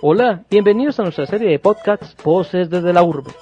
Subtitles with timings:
[0.00, 3.32] Hola, bienvenidos a nuestra serie de podcasts Voces desde la Urbe.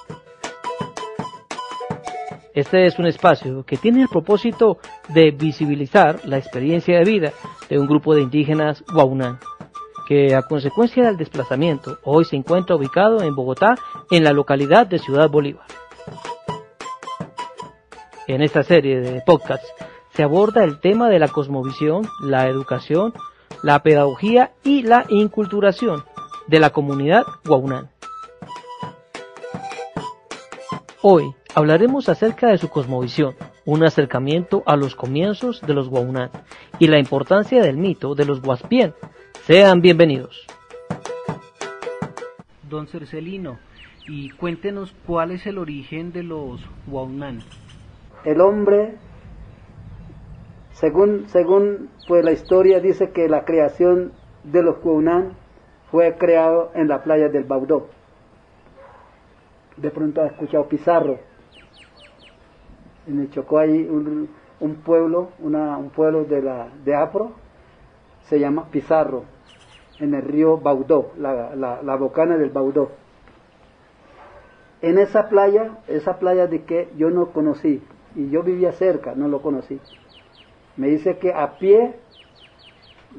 [2.54, 4.78] Este es un espacio que tiene el propósito
[5.10, 7.32] de visibilizar la experiencia de vida
[7.68, 9.38] de un grupo de indígenas guaunán,
[10.08, 13.74] que a consecuencia del desplazamiento hoy se encuentra ubicado en Bogotá,
[14.10, 15.66] en la localidad de Ciudad Bolívar.
[18.28, 19.70] En esta serie de podcasts
[20.14, 23.12] se aborda el tema de la cosmovisión, la educación,
[23.62, 26.02] la pedagogía y la inculturación
[26.46, 27.88] de la comunidad guaunán.
[31.02, 36.30] Hoy hablaremos acerca de su cosmovisión, un acercamiento a los comienzos de los guaunán
[36.78, 38.94] y la importancia del mito de los guaspien.
[39.44, 40.46] Sean bienvenidos.
[42.68, 43.58] Don Cercelino,
[44.08, 47.42] y cuéntenos cuál es el origen de los guaunán.
[48.24, 48.96] El hombre,
[50.72, 54.12] según, según pues la historia dice que la creación
[54.44, 55.32] de los guaunán
[55.90, 57.88] fue creado en la playa del Baudó.
[59.76, 61.18] De pronto ha escuchado Pizarro.
[63.06, 64.28] En el Chocó hay un,
[64.84, 67.32] pueblo, una, un pueblo de, la, de Afro,
[68.24, 69.24] se llama Pizarro,
[70.00, 72.90] en el río Baudó, la, la, la bocana del Baudó.
[74.82, 77.82] En esa playa, esa playa de que yo no conocí,
[78.16, 79.78] y yo vivía cerca, no lo conocí.
[80.76, 81.94] Me dice que a pie,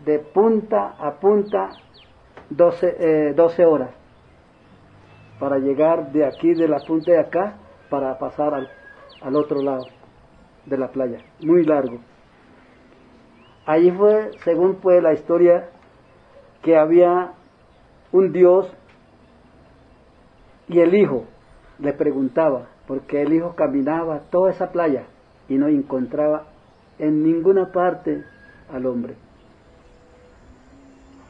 [0.06, 1.70] de punta a punta,
[2.50, 3.90] 12, eh, 12 horas
[5.40, 7.58] para llegar de aquí, de la punta de acá,
[7.90, 8.70] para pasar al,
[9.22, 9.86] al otro lado
[10.66, 12.00] de la playa, muy largo.
[13.66, 15.70] Allí fue, según fue la historia,
[16.62, 17.34] que había
[18.12, 18.72] un dios
[20.68, 21.26] y el hijo
[21.80, 25.04] le preguntaba, porque el hijo caminaba toda esa playa
[25.48, 26.46] y no encontraba
[27.00, 28.24] en ninguna parte
[28.72, 29.16] al hombre.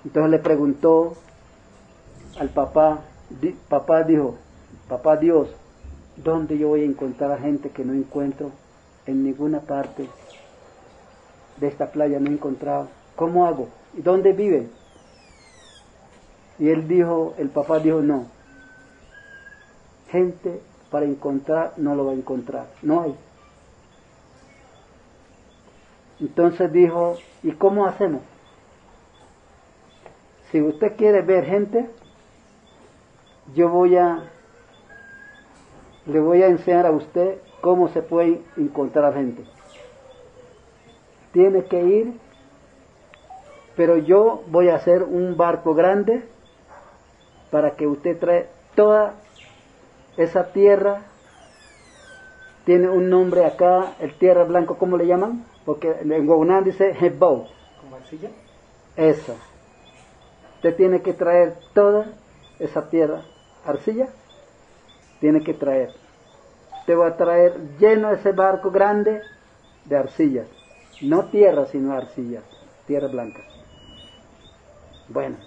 [0.08, 1.18] Entonces le preguntó
[2.40, 3.02] al papá,
[3.68, 4.38] papá dijo,
[4.88, 5.50] papá Dios,
[6.16, 8.52] ¿dónde yo voy a encontrar a gente que no encuentro
[9.06, 10.08] en ninguna parte
[11.58, 12.22] de esta playa?
[12.22, 12.88] No he encontrado.
[13.18, 13.68] ¿Cómo hago?
[13.98, 14.72] ¿Y dónde viven?
[16.58, 18.28] Y él dijo, el papá dijo, no,
[20.10, 23.14] gente para encontrar no lo va a encontrar, no hay.
[26.22, 28.22] Entonces dijo, ¿y cómo hacemos?
[30.52, 31.90] Si usted quiere ver gente,
[33.54, 34.30] yo voy a,
[36.06, 39.44] le voy a enseñar a usted cómo se puede encontrar gente.
[41.34, 42.14] Tiene que ir,
[43.76, 46.24] pero yo voy a hacer un barco grande
[47.52, 49.16] para que usted trae toda
[50.16, 51.02] esa tierra.
[52.66, 55.46] Tiene un nombre acá, el tierra blanco, ¿cómo le llaman?
[55.66, 57.48] Porque en Guaunán dice Hebou.
[57.82, 58.30] ¿Como arcilla?
[58.96, 59.36] Eso.
[60.58, 62.08] Usted tiene que traer toda
[62.58, 63.22] esa tierra,
[63.64, 64.08] arcilla,
[65.20, 65.92] tiene que traer.
[66.80, 69.22] Usted va a traer lleno ese barco grande
[69.86, 70.48] de arcillas.
[71.02, 72.44] No tierra, sino arcillas,
[72.88, 73.42] tierra blanca.
[75.10, 75.38] Bueno,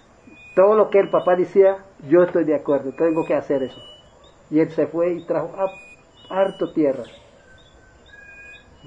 [0.54, 1.78] todo lo que el papá decía,
[2.08, 3.82] yo estoy de acuerdo, tengo que hacer eso.
[4.48, 5.50] Y él se fue y trajo
[6.28, 7.02] harto tierra.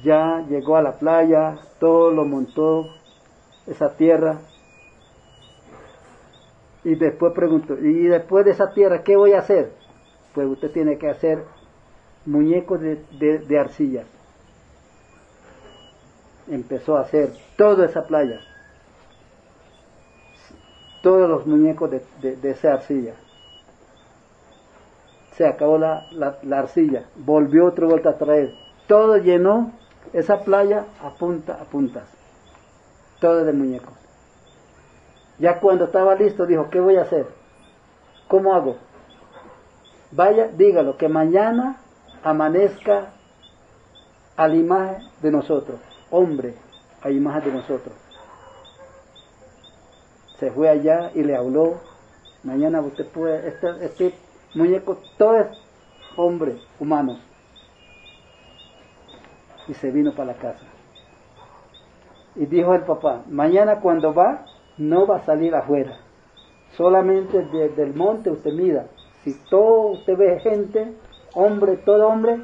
[0.05, 2.93] Ya llegó a la playa, todo lo montó,
[3.67, 4.39] esa tierra,
[6.83, 9.71] y después preguntó, ¿y después de esa tierra qué voy a hacer?
[10.33, 11.43] Pues usted tiene que hacer
[12.25, 14.05] muñecos de, de.
[16.49, 18.41] Empezó a hacer toda esa playa,
[21.01, 23.13] todos los muñecos de, de, esa arcilla.
[25.37, 28.53] Se acabó la, la, la, arcilla, volvió otro vuelta a traer.
[28.87, 29.71] Todo llenó
[30.11, 32.09] esa playa a punta a puntas,
[33.19, 34.02] todo de muñecos.
[35.43, 37.27] Ya cuando estaba listo dijo, ¿qué voy a hacer?
[38.29, 38.77] ¿Cómo hago?
[40.11, 41.81] Vaya, dígalo, que mañana
[42.23, 43.09] amanezca
[44.37, 46.55] a la imagen de nosotros, hombre,
[47.01, 47.93] a imagen de nosotros.
[50.39, 51.81] Se fue allá y le habló,
[52.43, 54.15] mañana usted puede, este, este
[54.55, 55.47] muñeco, todo es
[56.15, 57.19] hombre, humanos.
[59.67, 60.65] Y se vino para la casa.
[62.37, 64.45] Y dijo el papá, mañana cuando va,
[64.77, 65.97] no va a salir afuera.
[66.77, 68.87] Solamente desde el monte usted mira.
[69.23, 70.93] Si todo usted ve gente,
[71.33, 72.41] hombre, todo hombre,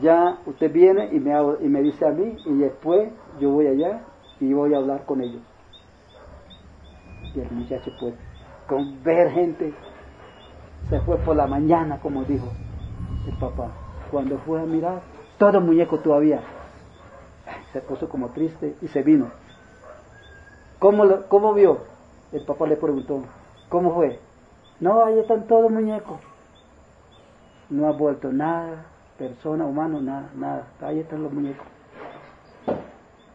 [0.00, 4.02] ya usted viene y me, y me dice a mí y después yo voy allá
[4.40, 5.42] y voy a hablar con ellos.
[7.34, 8.14] Y el muchacho pues,
[8.66, 9.74] con ver gente,
[10.88, 12.46] se fue por la mañana, como dijo
[13.26, 13.70] el papá.
[14.10, 15.02] Cuando fue a mirar,
[15.38, 16.40] todo muñeco todavía.
[17.72, 19.30] Se puso como triste y se vino.
[20.78, 21.96] ¿Cómo, ¿Cómo vio?
[22.32, 23.22] el papá le preguntó,
[23.68, 24.18] ¿cómo fue?
[24.80, 26.18] No, ahí están todos muñecos.
[27.70, 28.86] No ha vuelto nada,
[29.18, 30.66] persona, humano, nada, nada.
[30.80, 31.66] Ahí están los muñecos.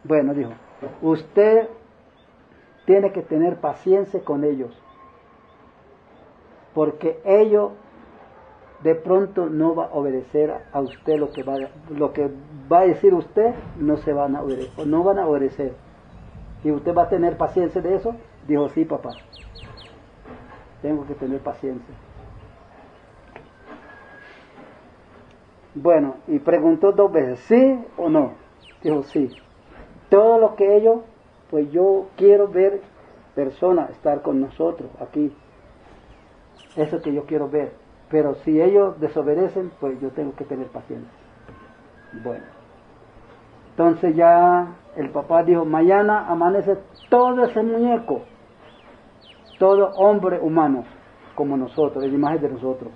[0.04, 0.52] Bueno, dijo,
[1.00, 1.68] usted
[2.86, 4.70] tiene que tener paciencia con ellos,
[6.74, 7.72] porque ellos
[8.82, 11.56] de pronto no va a obedecer a usted lo que va,
[11.90, 12.30] lo que
[12.70, 15.74] va a decir usted, no se van a obedecer, no van a obedecer.
[16.64, 18.14] Y usted va a tener paciencia de eso,
[18.46, 19.14] dijo sí papá,
[20.80, 21.94] tengo que tener paciencia.
[25.74, 28.34] Bueno, y preguntó dos veces, ¿sí o no?
[28.82, 29.34] Dijo sí.
[30.10, 31.00] Todo lo que ellos,
[31.50, 32.82] pues yo quiero ver
[33.34, 35.34] personas estar con nosotros aquí.
[36.76, 37.72] Eso que yo quiero ver.
[38.10, 41.10] Pero si ellos desobedecen, pues yo tengo que tener paciencia.
[42.22, 42.51] Bueno.
[43.72, 46.76] Entonces ya el papá dijo, mañana amanece
[47.08, 48.20] todo ese muñeco,
[49.58, 50.84] todo hombre humano,
[51.34, 52.92] como nosotros, la imagen de nosotros.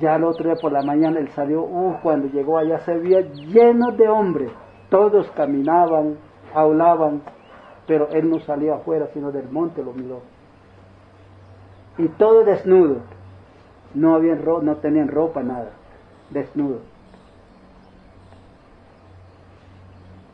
[0.00, 3.20] Ya el otro día por la mañana él salió, uh, cuando llegó allá se veía
[3.20, 4.50] lleno de hombres.
[4.88, 6.16] Todos caminaban,
[6.54, 7.22] hablaban,
[7.86, 10.22] pero él no salía afuera, sino del monte lo miró.
[11.98, 13.02] Y todo desnudo.
[13.94, 15.70] No, habían no tenían ropa, nada.
[16.30, 16.93] Desnudo.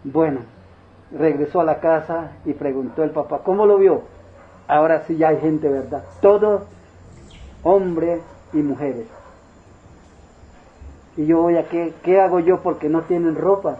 [0.05, 0.41] Bueno,
[1.13, 4.03] regresó a la casa y preguntó el papá, ¿cómo lo vio?
[4.67, 6.05] Ahora sí ya hay gente, ¿verdad?
[6.21, 6.63] Todos
[7.63, 8.21] hombres
[8.53, 9.07] y mujeres.
[11.17, 13.79] Y yo voy a qué, ¿qué hago yo porque no tienen ropa?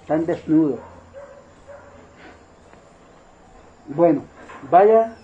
[0.00, 0.80] Están desnudos.
[3.88, 4.22] Bueno,
[4.70, 5.16] vaya,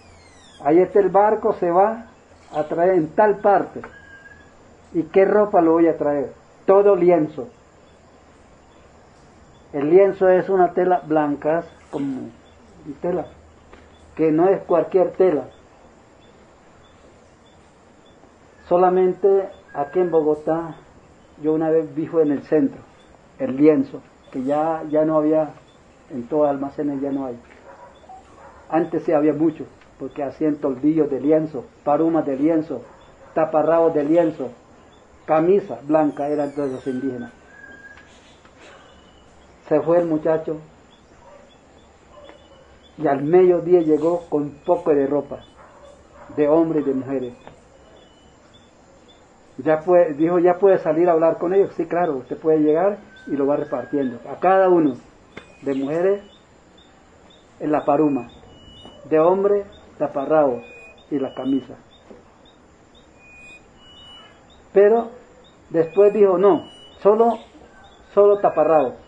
[0.64, 2.06] ahí está el barco, se va
[2.54, 3.82] a traer en tal parte.
[4.92, 6.32] ¿Y qué ropa lo voy a traer?
[6.66, 7.48] Todo lienzo.
[9.72, 12.28] El lienzo es una tela blanca, como
[13.00, 13.26] tela,
[14.14, 15.44] que no es cualquier tela.
[18.68, 20.76] Solamente aquí en Bogotá,
[21.42, 22.82] yo una vez vi en el centro,
[23.38, 25.54] el lienzo, que ya, ya no había,
[26.10, 27.38] en todo almacenes ya no hay.
[28.68, 29.64] Antes sí había mucho,
[29.98, 32.82] porque hacían toldillos de lienzo, parumas de lienzo,
[33.32, 34.50] taparrabos de lienzo,
[35.24, 37.41] camisa blanca eran todos los indígenas.
[39.72, 40.58] Se fue el muchacho
[42.98, 45.38] y al mediodía llegó con poco de ropa,
[46.36, 47.32] de hombres y de mujeres.
[49.56, 51.72] Ya puede, dijo, ya puede salir a hablar con ellos.
[51.74, 54.18] Sí, claro, usted puede llegar y lo va repartiendo.
[54.30, 54.96] A cada uno,
[55.62, 56.22] de mujeres,
[57.58, 58.28] en la paruma,
[59.08, 59.64] de hombre,
[59.96, 60.60] taparrao
[61.10, 61.76] y la camisa.
[64.74, 65.12] Pero
[65.70, 66.68] después dijo, no,
[67.00, 67.38] solo,
[68.12, 69.01] solo taparrao.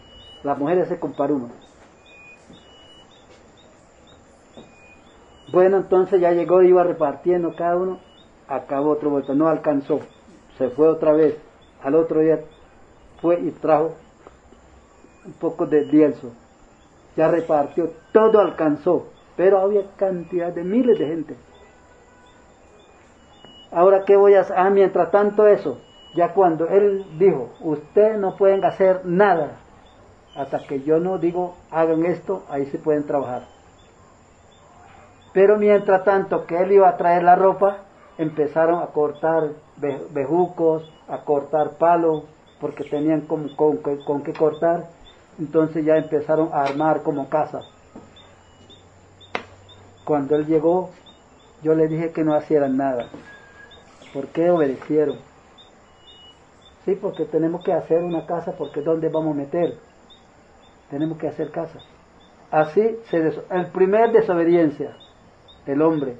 [0.45, 1.49] Las mujeres se con paruma.
[5.51, 7.99] Bueno, entonces ya llegó, iba repartiendo cada uno,
[8.49, 10.01] acabó otro vuelto, no alcanzó
[10.59, 11.37] se fue otra vez.
[11.83, 12.41] Al otro día
[13.21, 13.95] fue y trajo
[15.27, 16.33] un poco de lienzo.
[17.17, 21.37] Ya repartió, todo alcanzó, pero había cantidad de miles de gente.
[23.71, 24.57] Ahora, ¿qué voy a hacer?
[24.59, 25.79] Ah, mientras tanto eso,
[26.15, 29.59] ya cuando él dijo, ustedes no pueden hacer nada,
[30.37, 33.43] hasta que yo no digo, hagan esto, ahí se pueden trabajar.
[35.33, 37.79] Pero mientras tanto que él iba a traer la ropa,
[38.19, 39.51] empezaron a cortar
[40.13, 42.25] bejucos, a cortar palos,
[42.61, 44.87] porque tenían con, con, qué cortar.
[45.39, 47.65] Entonces ya empezaron a armar como casas.
[50.05, 50.91] Cuando él llegó,
[51.63, 53.09] yo le dije que no hicieran nada.
[54.13, 55.19] ¿Por qué obedecieron?
[56.85, 59.75] Sí, porque tenemos que hacer una casa, porque ¿dónde vamos a meter?
[60.91, 61.79] Tenemos que hacer casa.
[62.51, 64.97] Así se el primer desobediencia,
[65.67, 66.17] el hombre,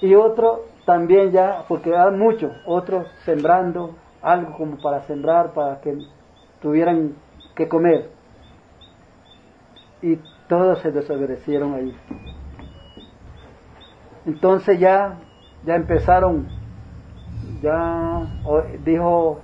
[0.00, 5.96] y otro también ya, porque hay muchos, otros sembrando algo como para sembrar, para que
[6.60, 7.14] tuvieran
[7.54, 8.10] que comer.
[10.02, 11.96] Y todos se desobedecieron ahí.
[14.26, 15.18] Entonces ya,
[15.64, 16.48] ya empezaron,
[17.62, 18.26] ya
[18.84, 19.40] dijo,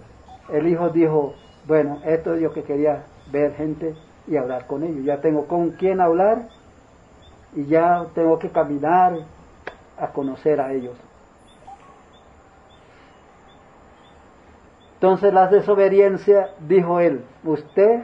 [0.52, 1.34] el hijo dijo,
[1.66, 3.94] bueno, esto es lo que quería ver gente
[4.26, 5.04] y hablar con ellos.
[5.04, 6.48] Ya tengo con quién hablar
[7.54, 9.14] y ya tengo que caminar
[9.98, 10.96] a conocer a ellos.
[14.94, 18.02] Entonces la desobediencia, dijo él, usted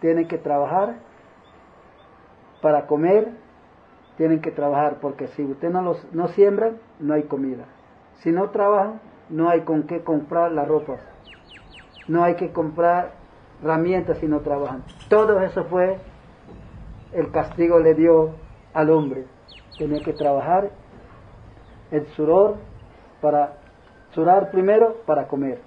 [0.00, 0.94] tiene que trabajar
[2.62, 3.30] para comer,
[4.16, 7.64] tienen que trabajar, porque si usted no, los, no siembra, no hay comida.
[8.18, 8.94] Si no trabaja,
[9.28, 11.00] no hay con qué comprar las ropas.
[12.08, 13.12] No hay que comprar
[13.62, 14.82] herramientas y no trabajan.
[15.08, 15.98] Todo eso fue
[17.12, 18.34] el castigo le dio
[18.74, 19.24] al hombre.
[19.78, 20.70] Tenía que trabajar
[21.90, 22.56] el suror
[23.20, 23.54] para
[24.12, 25.60] surar primero para comer.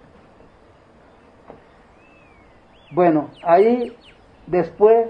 [2.91, 3.95] Bueno, ahí
[4.47, 5.09] después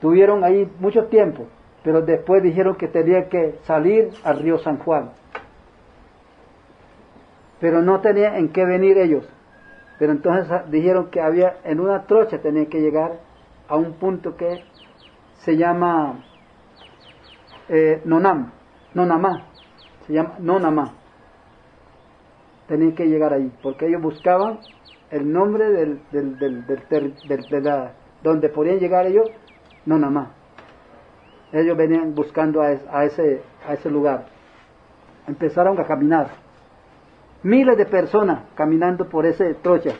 [0.00, 1.46] tuvieron ahí mucho tiempo,
[1.82, 5.10] pero después dijeron que tenía que salir al río San Juan.
[7.62, 9.24] Pero no tenía en qué venir ellos.
[10.00, 13.20] Pero entonces dijeron que había en una trocha tenía que llegar
[13.68, 14.64] a un punto que
[15.36, 16.24] se llama
[17.68, 18.50] eh, Nonam,
[18.94, 19.46] Nonamá,
[20.06, 20.92] se llama Nonamá.
[22.66, 24.58] Tenían que llegar ahí, porque ellos buscaban
[25.12, 27.92] el nombre del, del, del, de la,
[28.24, 29.30] donde podían llegar ellos,
[29.86, 30.32] Nonamá.
[31.52, 34.26] Ellos venían buscando a, a, ese, a ese lugar.
[35.28, 36.41] Empezaron a caminar.
[37.42, 39.94] Miles de personas caminando por ese trocha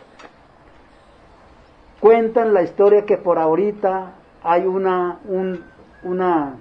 [2.02, 5.64] cuentan la historia que por ahorita hay una, un,
[6.02, 6.56] una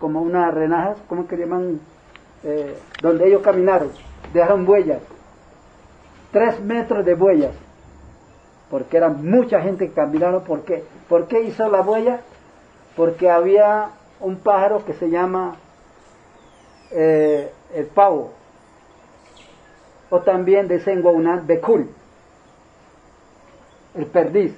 [0.00, 1.78] como una renajas, ¿cómo que llaman?
[2.42, 3.90] Eh, donde ellos caminaron,
[4.32, 5.02] dejaron huellas,
[6.32, 7.52] tres metros de huellas,
[8.70, 10.82] porque era mucha gente que caminaron, ¿por qué?
[11.08, 12.20] ¿Por qué hizo la huella?
[12.96, 15.56] Porque había un pájaro que se llama
[16.90, 18.32] eh, el pavo,
[20.10, 21.88] o también de una Bekul,
[23.94, 24.54] el perdiz.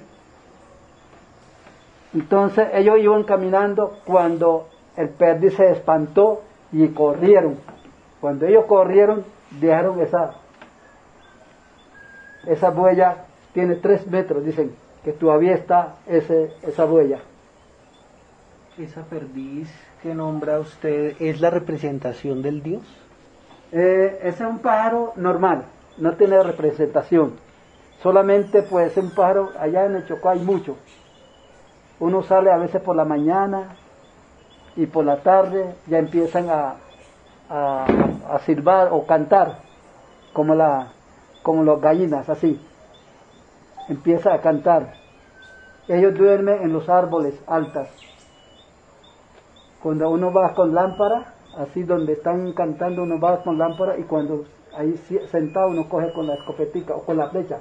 [2.13, 4.67] Entonces ellos iban caminando cuando
[4.97, 6.41] el perdiz se espantó
[6.71, 7.57] y corrieron.
[8.19, 9.25] Cuando ellos corrieron,
[9.59, 10.35] dejaron esa,
[12.45, 17.19] esa huella, tiene tres metros, dicen, que todavía está ese, esa huella.
[18.77, 19.69] ¿Esa perdiz
[20.01, 22.81] que nombra usted es la representación del Dios?
[23.75, 25.65] Eh, ese es un pájaro normal,
[25.97, 27.33] no tiene representación.
[28.03, 30.77] Solamente pues es un pájaro, allá en el Chocó hay mucho.
[31.99, 33.75] Uno sale a veces por la mañana
[34.75, 36.75] y por la tarde ya empiezan a,
[37.49, 39.59] a, silbar o cantar
[40.33, 40.89] como, la,
[41.41, 42.61] como gallinas, así.
[43.89, 44.93] Empieza a cantar.
[45.87, 47.89] Ellos duermen en los árboles altas.
[49.81, 54.45] Cuando uno va con lámpara, así donde están cantando, uno va con lámpara y cuando
[54.75, 54.95] ahí
[55.31, 57.59] sentado uno coge con la escopetica o con la flecha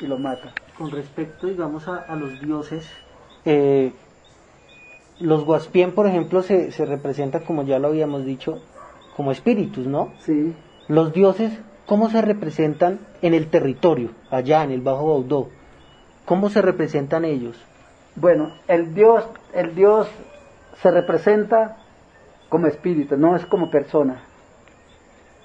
[0.00, 0.52] y lo mata.
[0.76, 2.88] Con respecto, digamos, a, los dioses,
[3.44, 3.92] eh,
[5.20, 8.60] los Guaspien, por ejemplo, se, se representan, como ya lo habíamos dicho,
[9.16, 10.12] como espíritus, ¿no?
[10.18, 10.54] Sí.
[10.88, 11.52] Los dioses,
[11.86, 15.48] ¿cómo se representan en el territorio, allá en el Bajo Baudó?
[16.24, 17.56] ¿Cómo se representan ellos?
[18.16, 19.24] Bueno, el dios,
[19.54, 20.08] el dios
[20.82, 21.81] se representa
[22.52, 24.24] como espíritu, no es como persona.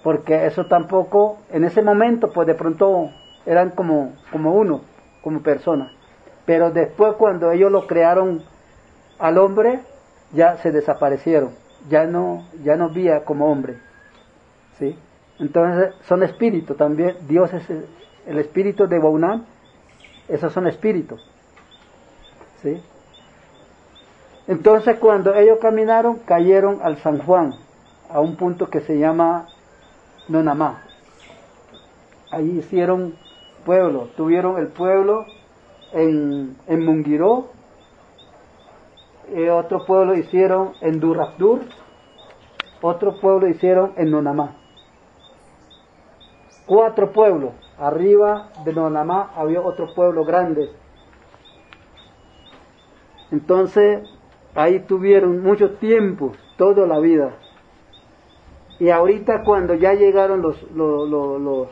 [0.03, 3.11] Porque eso tampoco, en ese momento, pues de pronto
[3.45, 4.81] eran como, como uno,
[5.21, 5.93] como persona.
[6.45, 8.43] Pero después cuando ellos lo crearon
[9.19, 9.79] al hombre,
[10.33, 11.51] ya se desaparecieron,
[11.87, 13.77] ya no, ya no vía como hombre.
[14.77, 14.99] ¿sí?
[15.39, 19.45] Entonces son espíritus también, Dios es el, espíritu de Baunán,
[20.27, 21.25] esos son espíritus.
[22.61, 22.83] ¿sí?
[24.47, 27.53] Entonces cuando ellos caminaron, cayeron al San Juan,
[28.09, 29.47] a un punto que se llama
[30.29, 30.83] Nonamá.
[32.31, 33.15] Ahí hicieron
[33.65, 35.25] pueblo, tuvieron el pueblo
[35.91, 37.49] en, en Mungiró,
[39.51, 41.61] otro pueblo hicieron en Durabdur,
[42.81, 44.55] otro pueblo hicieron en Nonamá.
[46.65, 47.53] Cuatro pueblos.
[47.77, 50.69] Arriba de Nonamá había otro pueblo grande.
[53.31, 54.07] Entonces,
[54.57, 57.35] ahí tuvieron mucho tiempo, toda la vida.
[58.79, 61.67] Y ahorita cuando ya llegaron los, los, los,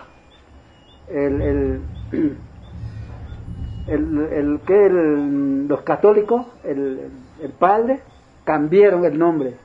[1.10, 1.82] el, el,
[3.88, 4.90] el, que
[5.68, 7.12] los católicos, el,
[7.42, 8.02] el padre,
[8.44, 9.56] cambiaron el nombre.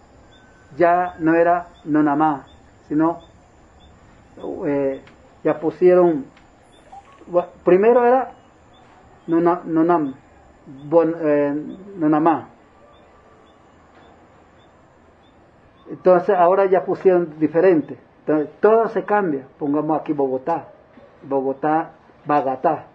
[0.79, 2.47] Ya no era Nonamá,
[2.89, 3.21] sino
[4.67, 5.03] eh,
[5.45, 6.25] ya pusieron,
[7.65, 8.33] primero era
[9.27, 10.15] Nonam,
[11.23, 12.49] eh, Nonamá.
[15.91, 17.99] Entonces ahora ya pusieron diferente.
[18.21, 19.47] Entonces todo se cambia.
[19.59, 20.69] Pongamos aquí Bogotá,
[21.23, 21.93] Bogotá,
[22.25, 22.87] Bagatá,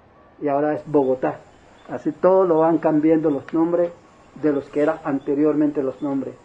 [0.42, 1.40] y ahora es Bogotá.
[1.90, 3.92] Así todo lo van cambiando los nombres
[4.42, 6.36] de los que eran anteriormente los nombres.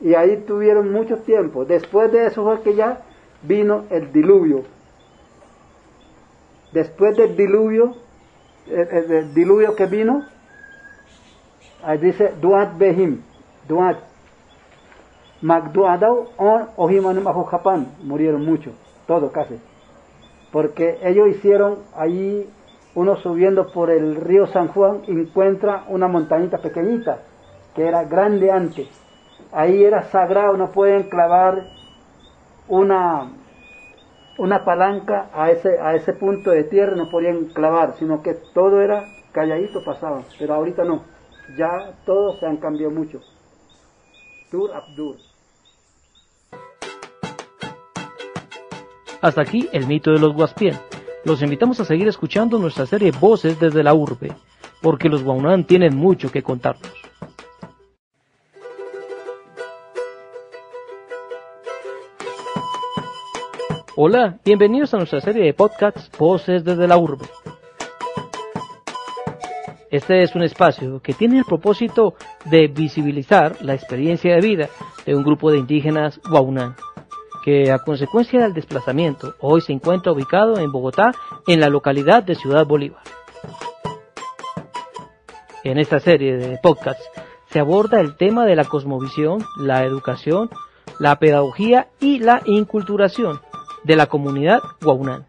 [0.00, 1.64] Y ahí tuvieron mucho tiempo.
[1.64, 3.02] Después de eso fue que ya
[3.42, 4.64] vino el diluvio.
[6.72, 7.96] Después del diluvio,
[8.66, 10.26] el, diluvio que vino,
[11.82, 13.22] ahí dice Duat Behim,
[13.68, 14.13] Duat.
[15.44, 18.72] Magduadau on Ohimanum Japan, murieron muchos,
[19.06, 19.60] todos casi.
[20.50, 22.48] Porque ellos hicieron ahí
[22.94, 27.18] uno subiendo por el río San Juan encuentra una montañita pequeñita
[27.74, 28.88] que era grande antes.
[29.52, 31.66] Ahí era sagrado, no pueden clavar
[32.68, 33.30] una,
[34.38, 38.80] una palanca a ese, a ese punto de tierra, no podían clavar, sino que todo
[38.80, 40.24] era calladito pasaban.
[40.38, 41.02] Pero ahorita no,
[41.58, 43.20] ya todo se han cambiado mucho.
[44.50, 45.33] Dur Abdur.
[49.24, 50.78] Hasta aquí el mito de los Guaspien.
[51.24, 54.30] Los invitamos a seguir escuchando nuestra serie Voces desde la Urbe,
[54.82, 56.92] porque los Guaunán tienen mucho que contarnos.
[63.96, 67.24] Hola, bienvenidos a nuestra serie de podcasts Voces desde la Urbe.
[69.90, 72.12] Este es un espacio que tiene el propósito
[72.44, 74.68] de visibilizar la experiencia de vida
[75.06, 76.76] de un grupo de indígenas Guaunán,
[77.44, 81.12] que a consecuencia del desplazamiento hoy se encuentra ubicado en Bogotá,
[81.46, 83.02] en la localidad de Ciudad Bolívar.
[85.62, 87.04] En esta serie de podcasts
[87.50, 90.48] se aborda el tema de la cosmovisión, la educación,
[90.98, 93.42] la pedagogía y la inculturación
[93.84, 95.26] de la comunidad Guaunán.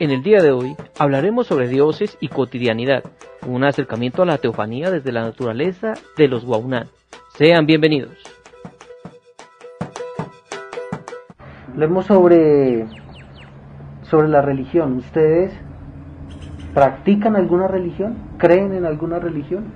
[0.00, 3.04] En el día de hoy hablaremos sobre dioses y cotidianidad,
[3.46, 6.88] un acercamiento a la teofanía desde la naturaleza de los Guaunán.
[7.36, 8.37] Sean bienvenidos.
[11.78, 12.86] Hablemos sobre,
[14.02, 14.96] sobre la religión.
[14.96, 15.52] ¿Ustedes
[16.74, 18.16] practican alguna religión?
[18.36, 19.66] ¿Creen en alguna religión?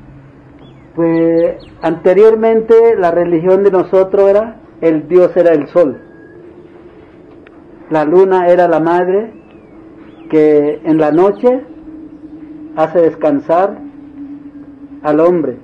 [0.97, 6.01] Pues anteriormente la religión de nosotros era el dios era el sol.
[7.89, 9.35] La luna era la madre
[10.29, 11.65] que en la noche
[12.75, 13.79] hace descansar
[15.05, 15.57] al hombre.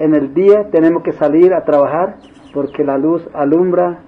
[0.00, 2.16] En el día tenemos que salir a trabajar
[2.52, 4.00] porque la luz alumbra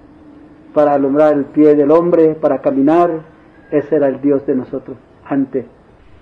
[0.75, 3.23] para alumbrar el pie del hombre, para caminar.
[3.71, 5.65] Ese era el Dios de nosotros antes.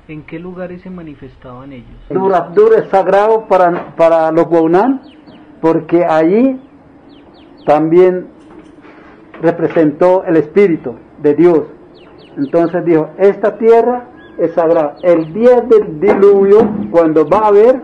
[0.08, 1.88] ¿En qué lugares se manifestaban ellos?
[2.10, 5.00] Dur Abdur es sagrado para, para los Guaunán
[5.62, 6.60] porque allí
[7.64, 8.26] también
[9.40, 11.62] representó el Espíritu de Dios.
[12.36, 14.96] Entonces dijo, esta tierra es sagrada.
[15.02, 17.80] El día del diluvio, cuando va a haber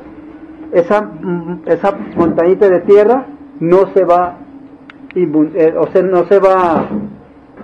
[0.73, 1.09] esa,
[1.67, 3.27] esa montañita de tierra,
[3.61, 4.39] no se va,
[5.15, 6.89] eh, o sea, no se va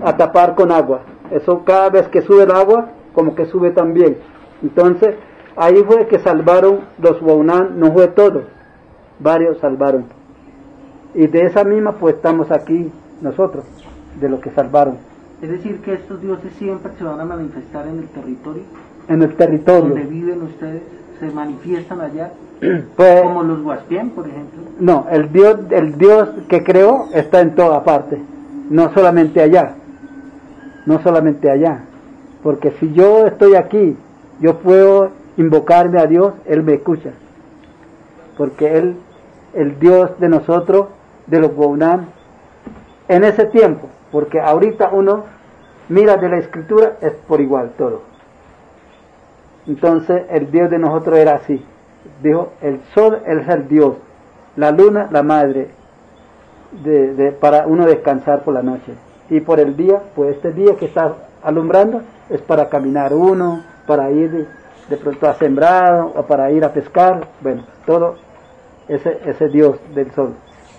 [0.03, 1.03] a tapar con agua.
[1.31, 4.17] Eso cada vez que sube el agua, como que sube también.
[4.63, 5.17] Entonces,
[5.57, 8.45] ahí fue que salvaron los Waunan, no fue todo,
[9.19, 10.07] varios salvaron.
[11.15, 13.65] Y de esa misma pues estamos aquí nosotros,
[14.21, 14.99] de lo que salvaron.
[15.43, 18.63] Es decir, que estos dioses siempre se van a manifestar en el territorio.
[19.09, 19.91] En el territorio.
[19.91, 20.83] Donde viven ustedes,
[21.21, 22.33] se manifiestan allá.
[22.97, 24.63] Pues, como los Guaspién, por ejemplo.
[24.79, 28.21] No, el Dios, el Dios que creó está en toda parte,
[28.71, 29.75] no solamente allá,
[30.87, 31.83] no solamente allá.
[32.43, 33.97] Porque si yo estoy aquí,
[34.41, 37.11] yo puedo invocarme a Dios, Él me escucha.
[38.37, 38.97] Porque Él,
[39.55, 40.87] el Dios de nosotros,
[41.27, 42.07] de los Gounam
[43.09, 45.25] en ese tiempo, porque ahorita uno
[45.89, 48.03] mira de la escritura, es por igual todo.
[49.67, 51.65] Entonces el Dios de nosotros era así.
[52.23, 53.97] Dijo, el sol es el Dios,
[54.57, 55.71] la luna la madre,
[56.83, 58.95] de, para uno descansar por la noche.
[59.31, 64.11] Y por el día, pues este día que está alumbrando es para caminar uno, para
[64.11, 64.49] ir
[64.89, 68.17] de, pronto a sembrar o para ir a pescar, bueno, todo
[68.89, 70.35] ese, ese Dios del sol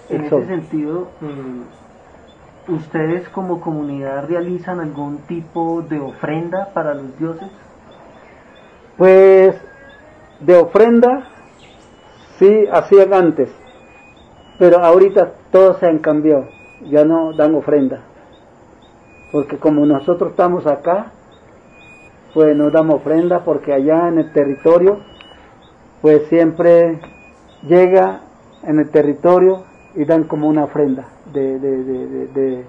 [0.09, 7.49] en ese sentido, eh, ¿ustedes como comunidad realizan algún tipo de ofrenda para los dioses?
[8.97, 9.55] Pues
[10.39, 11.27] de ofrenda
[12.37, 13.49] sí hacían antes,
[14.59, 16.47] pero ahorita todos se han cambiado,
[16.89, 18.01] ya no dan ofrenda,
[19.31, 21.11] porque como nosotros estamos acá,
[22.33, 24.99] pues no damos ofrenda porque allá en el territorio,
[26.01, 26.99] pues siempre
[27.63, 28.19] llega
[28.63, 29.63] en el territorio
[29.95, 32.65] y dan como una ofrenda de, de,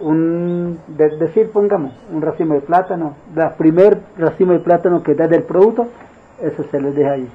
[0.00, 5.28] un, de decir, pongamos, un racimo de plátano, la primer racimo de plátano que da
[5.28, 5.88] del producto,
[6.42, 7.28] eso se les deja ahí.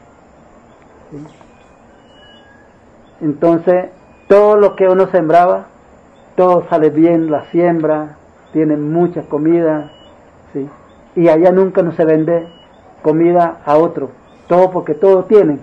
[3.21, 3.89] Entonces,
[4.27, 5.67] todo lo que uno sembraba,
[6.35, 8.17] todo sale bien, la siembra,
[8.53, 9.91] tiene mucha comida,
[10.53, 10.69] ¿sí?
[11.15, 12.47] y allá nunca no se vende
[13.01, 14.11] comida a otro,
[14.47, 15.61] todo porque todo tienen.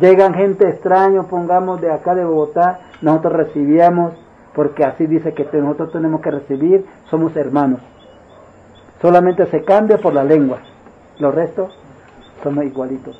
[0.00, 4.12] Llegan gente extraña, pongamos de acá de Bogotá, nosotros recibíamos,
[4.54, 7.80] porque así dice que nosotros tenemos que recibir, somos hermanos.
[9.00, 10.58] Solamente se cambia por la lengua,
[11.18, 11.85] los restos
[12.42, 13.18] son igualitos.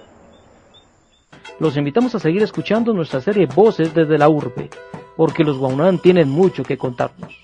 [1.58, 4.68] Los invitamos a seguir escuchando nuestra serie Voces desde la Urbe,
[5.16, 7.34] porque los guaunán tienen mucho que contarnos.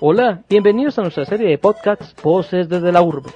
[0.00, 3.30] Hola, bienvenidos a nuestra serie de podcasts Voces desde la Urbe.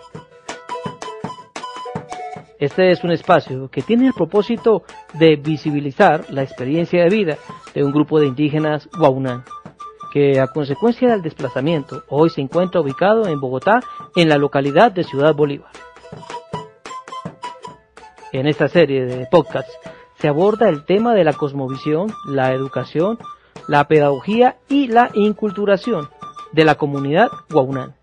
[2.61, 4.83] Este es un espacio que tiene el propósito
[5.15, 7.39] de visibilizar la experiencia de vida
[7.75, 9.45] de un grupo de indígenas guaunán,
[10.13, 13.81] que a consecuencia del desplazamiento hoy se encuentra ubicado en Bogotá,
[14.15, 15.73] en la localidad de Ciudad Bolívar.
[18.31, 19.73] En esta serie de podcasts
[20.19, 23.19] se aborda el tema de la cosmovisión, la educación,
[23.69, 26.11] la pedagogía y la inculturación
[26.53, 27.95] de la comunidad guaunán.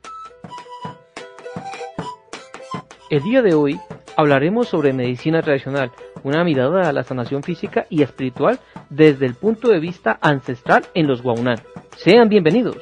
[3.11, 3.79] El día de hoy
[4.17, 5.91] hablaremos sobre medicina tradicional,
[6.23, 11.07] una mirada a la sanación física y espiritual desde el punto de vista ancestral en
[11.07, 11.59] los guaunán.
[11.95, 12.77] Sean bienvenidos.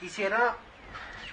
[0.00, 0.56] Quisiera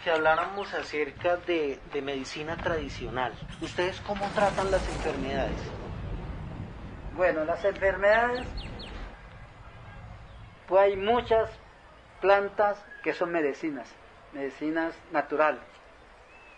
[0.03, 3.31] que habláramos acerca de, de medicina tradicional.
[3.61, 5.61] ¿Ustedes cómo tratan las enfermedades?
[7.15, 8.45] Bueno, las enfermedades,
[10.67, 11.49] pues hay muchas
[12.19, 13.89] plantas que son medicinas,
[14.33, 15.76] medicinas naturales.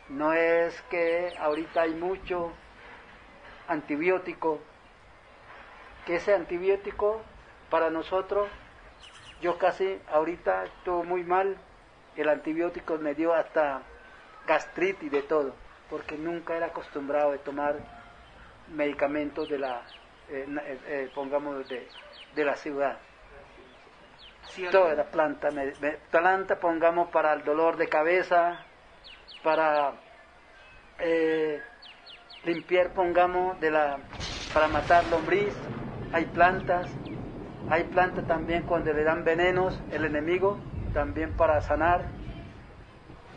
[0.09, 2.51] No es que ahorita hay mucho
[3.67, 4.59] antibiótico,
[6.05, 7.21] que ese antibiótico
[7.69, 8.47] para nosotros,
[9.41, 11.57] yo casi ahorita estuvo muy mal,
[12.15, 13.83] el antibiótico me dio hasta
[14.47, 15.53] gastritis de todo,
[15.89, 17.75] porque nunca era acostumbrado a tomar
[18.73, 19.83] medicamentos de la,
[20.29, 21.87] eh, eh, eh, pongamos, de,
[22.35, 22.97] de la ciudad.
[24.71, 28.65] Toda la planta, me, me, planta pongamos para el dolor de cabeza,
[29.43, 29.93] para
[30.99, 31.61] eh,
[32.43, 33.97] limpiar, pongamos, de la,
[34.53, 35.53] para matar lombriz,
[36.11, 36.89] hay plantas,
[37.69, 40.57] hay plantas también cuando le dan venenos el enemigo,
[40.93, 42.05] también para sanar.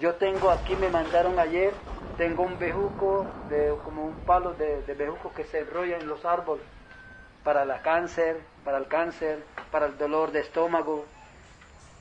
[0.01, 1.73] Yo tengo aquí, me mandaron ayer,
[2.17, 6.25] tengo un bejuco, de, como un palo de, de bejuco que se enrolla en los
[6.25, 6.65] árboles
[7.45, 11.05] para el cáncer, para el cáncer, para el dolor de estómago,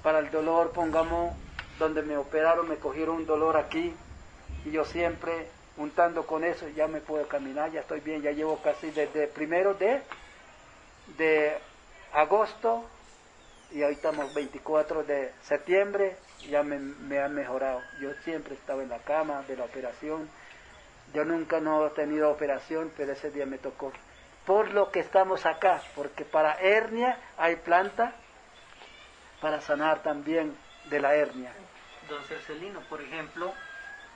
[0.03, 1.33] para el dolor, pongamos,
[1.81, 3.91] donde me operaron, me cogieron un dolor aquí,
[4.65, 8.61] y yo siempre untando con eso ya me puedo caminar, ya estoy bien, ya llevo
[8.61, 10.01] casi desde primero de,
[11.17, 11.57] de
[12.13, 12.85] agosto
[13.71, 16.17] y ahorita estamos 24 de septiembre,
[16.49, 17.81] ya me, me han mejorado.
[17.99, 20.29] Yo siempre estaba en la cama de la operación,
[21.15, 23.91] yo nunca no he tenido operación, pero ese día me tocó.
[24.45, 28.13] Por lo que estamos acá, porque para hernia hay planta
[29.39, 30.55] para sanar también
[30.89, 31.51] de la hernia.
[32.11, 33.53] Don Cercelino, por ejemplo,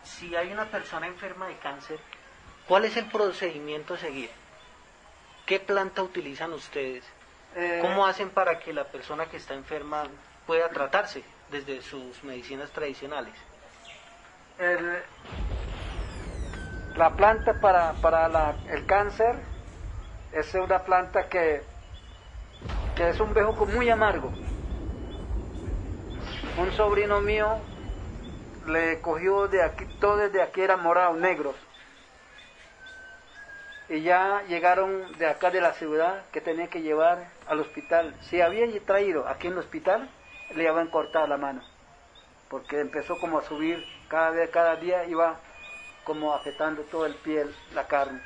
[0.04, 1.98] si hay una persona enferma de cáncer,
[2.68, 4.30] ¿cuál es el procedimiento a seguir?
[5.46, 7.06] ¿Qué planta utilizan ustedes?
[7.56, 10.04] Eh, ¿Cómo hacen para que la persona que está enferma
[10.46, 13.34] pueda tratarse desde sus medicinas tradicionales?
[14.60, 15.02] el-
[16.96, 19.36] la planta para, para la- el cáncer
[20.34, 21.62] es una planta que,
[22.96, 24.32] que es un bejuco muy amargo.
[26.58, 27.58] Un sobrino mío
[28.68, 31.56] le cogió de aquí, todo desde aquí era morado, negros.
[33.88, 38.16] Y ya llegaron de acá de la ciudad que tenía que llevar al hospital.
[38.22, 40.10] Si había traído aquí en el hospital,
[40.56, 41.62] le habían cortado la mano.
[42.50, 45.40] Porque empezó como a subir, cada vez, cada día iba
[46.04, 48.22] como afectando todo el piel, la carne.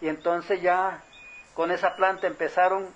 [0.00, 1.02] Y entonces ya
[1.54, 2.88] con esa planta empezaron,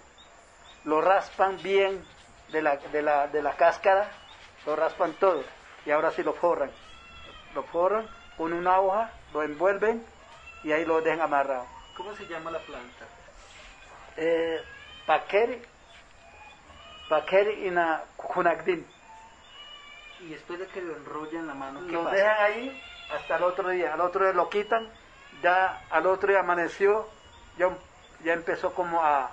[0.85, 2.05] lo raspan bien
[2.53, 4.09] de la, de la, de la cáscara,
[4.67, 6.71] lo raspan todo y ahora sí lo forran.
[7.55, 10.05] Lo forran con una hoja, lo envuelven
[10.63, 11.67] y ahí lo dejan amarrado.
[11.97, 13.07] ¿Cómo se llama la planta?
[14.17, 14.63] Eh,
[15.07, 15.63] Paqueri,
[17.09, 18.87] Paqueri y na Kunagdin.
[20.21, 22.17] Y después de que lo enrollan en la mano, ¿qué Lo pasa?
[22.17, 22.83] dejan ahí
[23.15, 23.95] hasta el otro día.
[23.95, 24.89] Al otro día lo quitan,
[25.43, 27.09] ya al otro día amaneció,
[27.57, 27.71] ya,
[28.25, 29.31] ya empezó como a,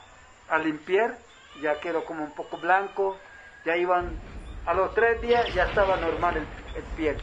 [0.50, 1.18] a limpiar,
[1.62, 3.18] ya quedó como un poco blanco,
[3.66, 4.20] ya iban,
[4.66, 7.22] a los tres días ya estaba normal el, el piel.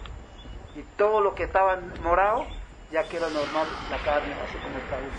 [0.74, 2.46] Y todo lo que estaba morado,
[2.90, 5.12] ya quedó normal la carne, así como hoy.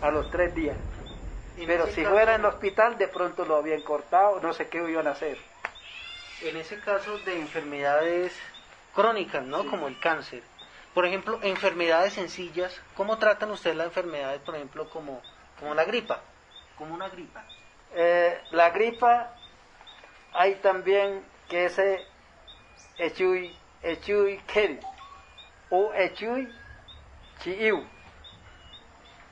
[0.00, 0.76] A los tres días.
[1.56, 4.78] Pero si caso- fuera en el hospital, de pronto lo habían cortado, no sé qué
[4.78, 5.38] iban a hacer.
[6.40, 8.36] En ese caso de enfermedades
[8.94, 9.62] crónicas, ¿no?
[9.62, 9.68] Sí.
[9.68, 10.42] Como el cáncer.
[10.94, 15.22] Por ejemplo, enfermedades sencillas, ¿cómo tratan ustedes las enfermedades, por ejemplo, como,
[15.58, 16.20] como la gripa?
[16.76, 17.44] Como una gripa.
[17.94, 19.34] Eh, la gripa,
[20.34, 22.06] hay también que ese
[22.98, 24.78] echui, echui keri,
[25.70, 26.48] o echui
[27.40, 27.84] chiiu,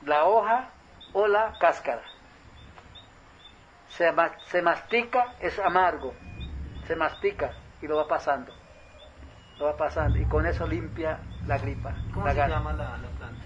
[0.05, 0.69] la hoja
[1.13, 2.03] o la cáscara.
[3.89, 4.11] Se,
[4.47, 6.13] se mastica, es amargo,
[6.87, 8.53] se mastica y lo va pasando,
[9.57, 11.93] lo va pasando y con eso limpia la gripa.
[12.13, 12.55] ¿Cómo la se gana.
[12.55, 13.45] llama la, la planta?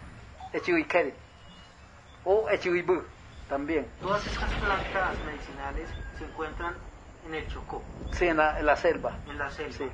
[0.53, 1.13] Echui keri,
[2.25, 3.03] o echui bu,
[3.49, 3.87] también.
[4.01, 6.75] Todas estas plantas medicinales se encuentran
[7.25, 9.13] En el Chocó, Sí, en la, en la selva.
[9.27, 9.71] en la selva.
[9.73, 9.91] Sí.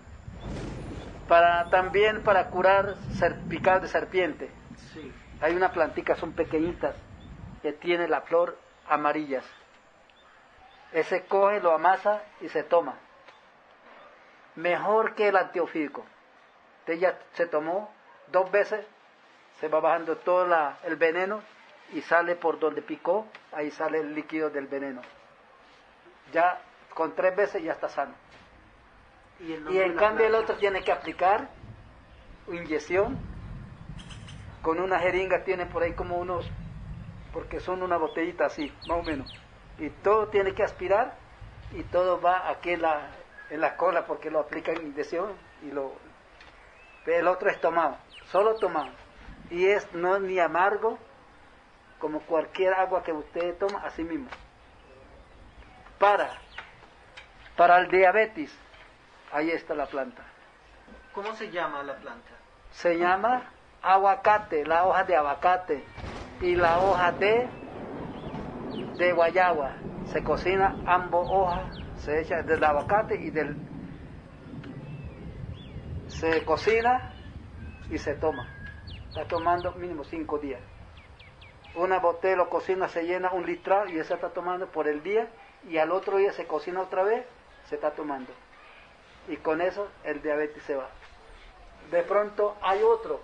[1.28, 2.96] Para, también para curar
[3.50, 4.50] picar de serpiente.
[4.94, 5.12] Sí.
[5.42, 6.96] Hay una plantica, son pequeñitas,
[7.62, 9.46] que tiene la flor amarillas.
[10.92, 12.96] Ese coge, lo amasa y se toma.
[14.56, 16.06] Mejor que el antiofídico.
[17.00, 17.90] Ya se tomó
[18.28, 18.86] dos veces,
[19.62, 21.42] se va bajando todo la- el veneno
[21.94, 25.02] y sale por donde picó, ahí sale el líquido del veneno.
[26.34, 26.60] Ya
[26.94, 28.14] con tres veces ya está sano.
[29.40, 31.50] Y, en cambio el otro tiene que aplicar
[32.48, 33.18] inyección
[34.62, 36.48] con una jeringa, tiene por ahí como unos,
[37.34, 39.34] porque son una botellita así, más o menos.
[39.80, 41.16] Y todo tiene que aspirar
[41.72, 43.10] y todo va aquí en la,
[43.50, 45.32] en la cola porque lo aplican inyección
[45.64, 45.94] y lo...
[47.08, 47.98] El otro es tomado,
[48.32, 48.92] solo tomado.
[49.50, 51.00] Y es no es ni amargo
[51.98, 54.28] como cualquier agua que usted toma, así mismo.
[55.98, 56.40] Para,
[57.62, 58.52] para el diabetes,
[59.32, 60.24] ahí está la planta.
[61.14, 62.32] ¿Cómo se llama la planta?
[62.72, 63.52] Se llama
[63.84, 65.84] aguacate, la hoja de aguacate
[66.42, 67.48] y la hoja de,
[68.98, 69.76] de guayaba.
[70.06, 73.56] Se cocina ambos hojas, se echa del aguacate y del...
[76.08, 77.14] Se cocina
[77.92, 78.48] y se toma.
[79.10, 80.62] Está tomando mínimo cinco días.
[81.76, 85.28] Una botella lo cocina, se llena un litro y esa está tomando por el día
[85.70, 87.24] y al otro día se cocina otra vez,
[87.72, 88.32] se está tomando.
[89.30, 90.90] Y con eso el diabetes se va.
[91.90, 93.22] De pronto hay otro.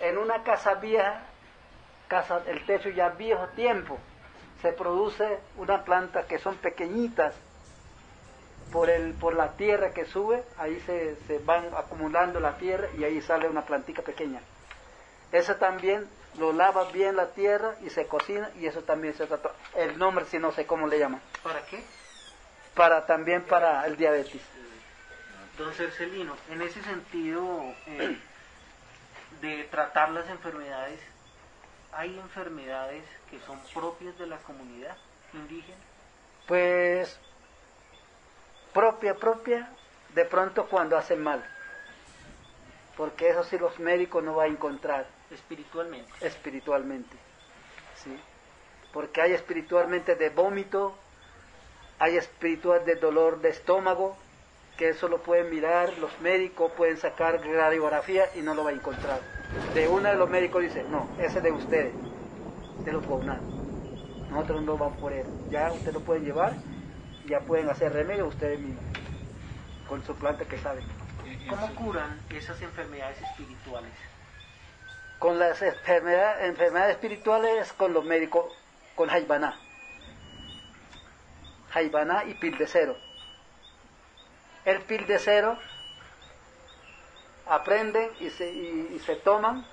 [0.00, 1.22] En una casa vieja,
[2.08, 3.98] casa, el techo ya viejo tiempo,
[4.60, 7.34] se produce una planta que son pequeñitas.
[8.72, 13.04] Por, el, por la tierra que sube, ahí se, se van acumulando la tierra y
[13.04, 14.40] ahí sale una plantica pequeña.
[15.30, 19.52] Eso también lo lava bien la tierra y se cocina y eso también se trata.
[19.76, 21.20] El nombre si no sé cómo le llaman.
[21.44, 21.84] ¿Para qué?
[22.74, 24.42] Para también para el diabetes.
[25.58, 28.18] Don Cercelino, en ese sentido eh,
[29.40, 31.00] de tratar las enfermedades,
[31.92, 34.96] ¿hay enfermedades que son propias de la comunidad
[35.32, 35.78] indígena?
[36.48, 37.20] Pues
[38.72, 39.68] propia, propia,
[40.14, 41.44] de pronto cuando hacen mal.
[42.96, 46.12] Porque eso sí los médicos no van a encontrar Espiritualmente.
[46.26, 47.16] espiritualmente.
[48.02, 48.16] ¿sí?
[48.92, 50.96] Porque hay espiritualmente de vómito,
[51.98, 54.16] hay espiritual de dolor de estómago,
[54.76, 58.74] que eso lo pueden mirar, los médicos pueden sacar radiografía y no lo va a
[58.74, 59.20] encontrar.
[59.72, 61.94] De una de los médicos dice, no, ese de ustedes,
[62.84, 63.40] de los Gounan.
[64.30, 65.26] Nosotros no vamos por él.
[65.50, 66.56] Ya ustedes lo pueden llevar,
[67.26, 68.84] ya pueden hacer remedio ustedes mismos,
[69.88, 70.84] con su planta que saben.
[71.48, 73.92] ¿Cómo curan esas enfermedades espirituales?
[75.18, 78.46] Con las enfermedad- enfermedades espirituales, con los médicos,
[78.96, 79.58] con Jaibaná.
[81.74, 82.96] Jaibaná y pildecero.
[84.64, 85.58] El pildecero
[87.46, 89.66] aprenden y se, y, y se toman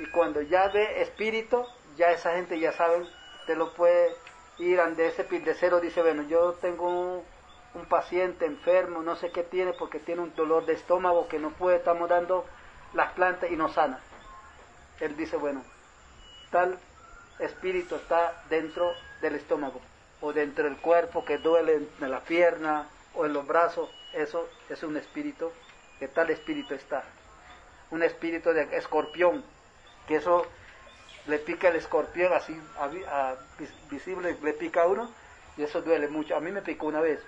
[0.00, 1.64] y cuando ya ve espíritu,
[1.96, 3.06] ya esa gente ya sabe,
[3.46, 4.16] te lo puede
[4.58, 7.22] ir ante ese pildecero, dice, bueno, yo tengo un,
[7.74, 11.50] un paciente enfermo, no sé qué tiene porque tiene un dolor de estómago que no
[11.50, 12.46] puede, estamos dando
[12.94, 14.00] las plantas y no sana.
[14.98, 15.62] Él dice, bueno,
[16.50, 16.78] tal
[17.38, 19.80] espíritu está dentro del estómago
[20.24, 24.82] o dentro del cuerpo que duele en la pierna o en los brazos, eso es
[24.82, 25.52] un espíritu,
[25.98, 27.04] que tal espíritu está.
[27.90, 29.44] Un espíritu de escorpión,
[30.08, 30.46] que eso
[31.26, 32.58] le pica el escorpión así
[33.90, 35.10] visible, le pica a uno
[35.58, 36.34] y eso duele mucho.
[36.36, 37.20] A mí me picó una vez,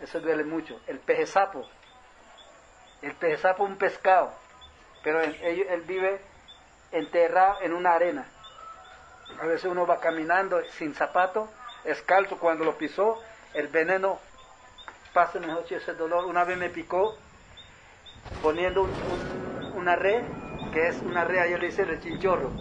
[0.00, 0.80] eso duele mucho.
[0.86, 1.66] El peje sapo,
[3.02, 4.32] el peje sapo es un pescado,
[5.02, 6.20] pero él, él- él vive
[6.92, 8.26] enterrado en una arena.
[9.40, 11.48] A veces uno va caminando sin zapato,
[11.84, 13.20] escalzo cuando lo pisó,
[13.54, 14.18] el veneno
[15.12, 16.24] pasa mejor que ese dolor.
[16.24, 17.14] Una vez me picó
[18.40, 19.22] poniendo un- un-
[19.74, 20.24] una red,
[20.72, 22.52] que es una red, yo le hice el chinchorro.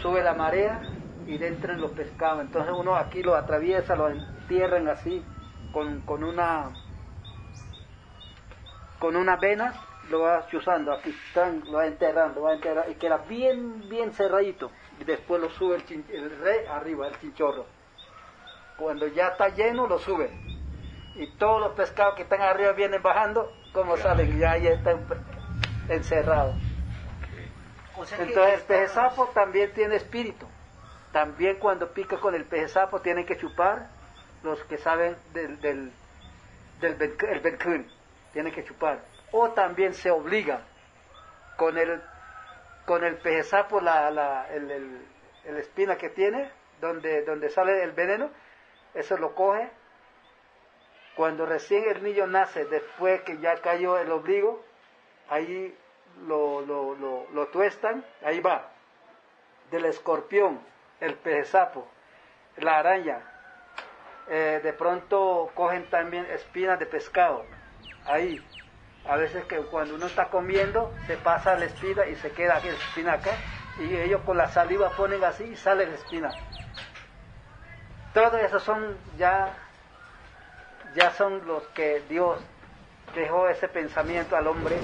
[0.00, 0.80] Sube la marea
[1.26, 2.40] y dentro los pescados.
[2.42, 5.24] Entonces uno aquí lo atraviesa, lo entierran así,
[5.72, 6.70] con, con una
[8.98, 9.74] con una vena,
[10.08, 14.14] lo va chuzando, aquí están, lo va enterrando, lo va enterrando, y queda bien, bien
[14.14, 14.70] cerradito.
[15.00, 17.66] Y después lo sube el, el rey arriba, el chinchorro.
[18.78, 20.30] Cuando ya está lleno, lo sube.
[21.16, 25.06] Y todos los pescados que están arriba vienen bajando, como salen, ya ahí están
[25.88, 26.54] encerrados.
[27.96, 30.46] O sea que Entonces el peje sapo también tiene espíritu.
[31.12, 33.88] También cuando pica con el peje sapo tienen que chupar
[34.42, 35.90] los que saben del, del,
[36.80, 37.90] del ben- el bencún,
[38.34, 39.00] tienen que chupar.
[39.32, 40.60] O también se obliga
[41.56, 42.02] con el
[42.86, 47.92] con el peje sapo la, la, el, el- espina que tiene, donde, donde sale el
[47.92, 48.30] veneno,
[48.94, 49.70] eso lo coge
[51.16, 54.64] Cuando recién el niño nace, después que ya cayó el obligo,
[55.28, 55.76] ahí
[56.26, 58.70] lo, lo, lo, lo tuestan, ahí va.
[59.70, 60.60] Del escorpión,
[61.00, 61.88] el pez sapo,
[62.56, 63.20] la araña.
[64.28, 67.46] Eh, de pronto cogen también espinas de pescado,
[68.04, 68.44] ahí.
[69.08, 72.68] A veces que cuando uno está comiendo, se pasa la espina y se queda aquí
[72.68, 73.32] la espina acá,
[73.78, 76.30] y ellos con la saliva ponen así y sale la espina.
[78.12, 79.52] Todo eso son ya
[80.94, 82.38] ya son los que Dios
[83.14, 84.76] dejó ese pensamiento al hombre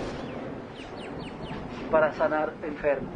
[1.90, 3.11] para sanar enfermos.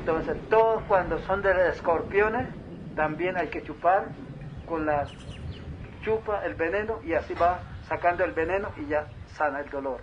[0.00, 2.48] Entonces, todos cuando son de escorpiones,
[2.96, 4.06] también hay que chupar
[4.66, 5.06] con la
[6.02, 10.00] chupa el veneno y así va sacando el veneno y ya sana el dolor.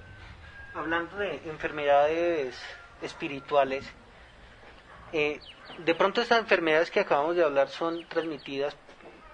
[0.75, 2.61] Hablando de enfermedades
[3.01, 3.85] espirituales,
[5.13, 5.39] eh,
[5.79, 8.75] de pronto estas enfermedades que acabamos de hablar son transmitidas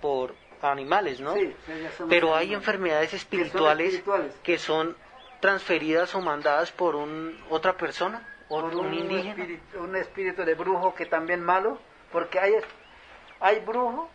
[0.01, 1.33] por animales, ¿no?
[1.33, 1.55] Sí,
[2.09, 4.03] Pero hay enfermedades espirituales,
[4.43, 4.95] que son
[5.39, 11.05] transferidas o mandadas por un, otra persona, por un, Espíritu, un espíritu de brujo que
[11.05, 11.79] también malo,
[12.11, 12.53] porque hay,
[13.39, 14.09] hay brujos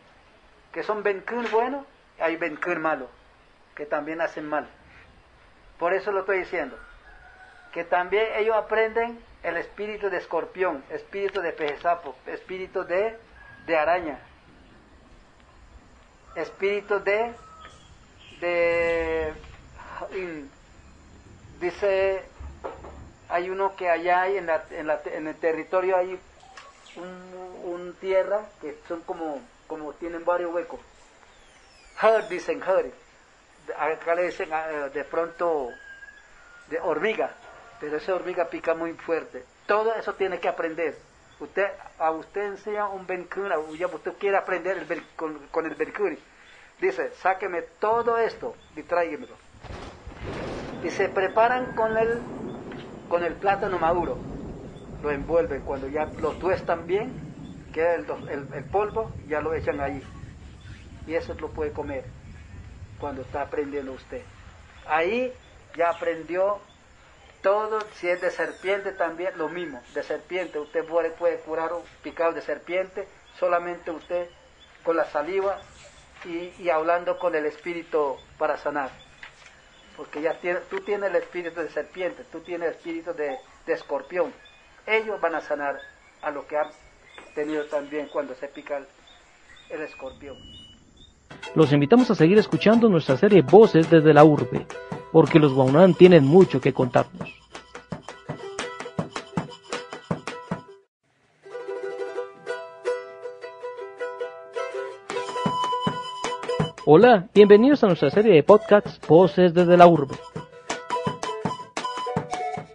[0.73, 1.85] que son Benkun buenos,
[2.21, 3.09] hay Benkun malo,
[3.75, 4.69] que también hacen mal.
[5.79, 6.79] Por eso lo estoy diciendo,
[7.77, 13.19] que también ellos aprenden el espíritu de escorpión, espíritu de pejezapo, espíritu de,
[13.67, 14.19] de araña,
[16.37, 17.35] espíritu de,
[18.41, 19.35] de
[21.61, 22.23] dice,
[23.29, 26.19] hay uno que allá hay en, la, en, la, en el territorio hay
[26.97, 30.81] un, tierra que son como, como tienen varios huecos.
[32.31, 32.91] Dicen her.
[33.79, 35.69] Acá le dicen ah, de pronto
[36.69, 37.35] de hormiga,
[37.81, 39.45] pero esa hormiga pica muy fuerte.
[39.67, 40.97] Todo eso tiene que aprender.
[41.39, 41.67] Usted,
[41.99, 46.19] a usted enseña un Benkura, usted quiere aprender el, con, con, el Benkuri.
[46.81, 49.35] Dice, sáqueme todo esto y tráigamelo.
[50.83, 52.21] Y se preparan con el,
[53.09, 54.19] con el plátano maduro.
[55.03, 55.62] Lo envuelven.
[55.62, 57.12] Cuando ya lo tuestan bien,
[57.73, 60.03] queda el, el, el polvo, ya lo echan ahí.
[61.07, 62.05] Y eso lo puede comer
[62.99, 64.23] cuando está aprendiendo usted.
[64.87, 65.33] Ahí
[65.77, 66.61] ya aprendió
[67.47, 70.59] todo, si es de serpiente también, lo mismo, de serpiente.
[70.59, 73.07] Usted puede, curar un picado de serpiente,
[73.39, 74.29] solamente usted
[74.83, 75.61] con la saliva
[76.25, 78.91] y, hablando con el espíritu para sanar.
[79.97, 83.73] Porque ya tiene, tú tienes el espíritu de serpiente, tú tienes el espíritu de, de
[83.73, 84.33] escorpión.
[84.85, 85.79] Ellos van a sanar
[86.23, 86.71] a lo que han
[87.37, 88.87] tenido también cuando se pica el,
[89.71, 90.37] el escorpión.
[91.55, 94.67] Los invitamos a seguir escuchando nuestra serie Voces desde la Urbe,
[95.12, 97.29] porque los Guaunán tienen mucho que contarnos.
[106.85, 110.14] Hola, bienvenidos a nuestra serie de podcasts Voces desde la Urbe.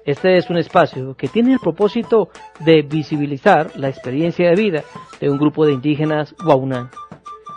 [0.05, 4.83] Este es un espacio que tiene el propósito de visibilizar la experiencia de vida
[5.19, 6.89] de un grupo de indígenas Guaunán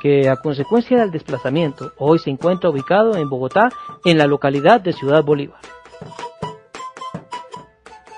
[0.04, 3.70] que a consecuencia del desplazamiento hoy se encuentra ubicado en Bogotá,
[4.04, 5.58] en la localidad de Ciudad Bolívar.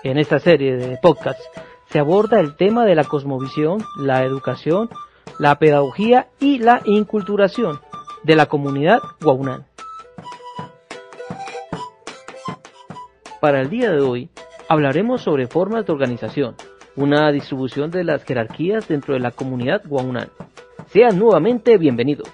[0.02, 1.48] En esta serie de podcasts
[1.88, 4.90] se aborda el tema de la cosmovisión, la educación,
[5.38, 7.78] la pedagogía y la inculturación
[8.24, 9.64] de la comunidad guaunán.
[13.40, 14.30] Para el día de hoy
[14.68, 16.56] hablaremos sobre formas de organización,
[16.96, 20.30] una distribución de las jerarquías dentro de la comunidad guaunán
[20.88, 22.28] sean nuevamente bienvenidos.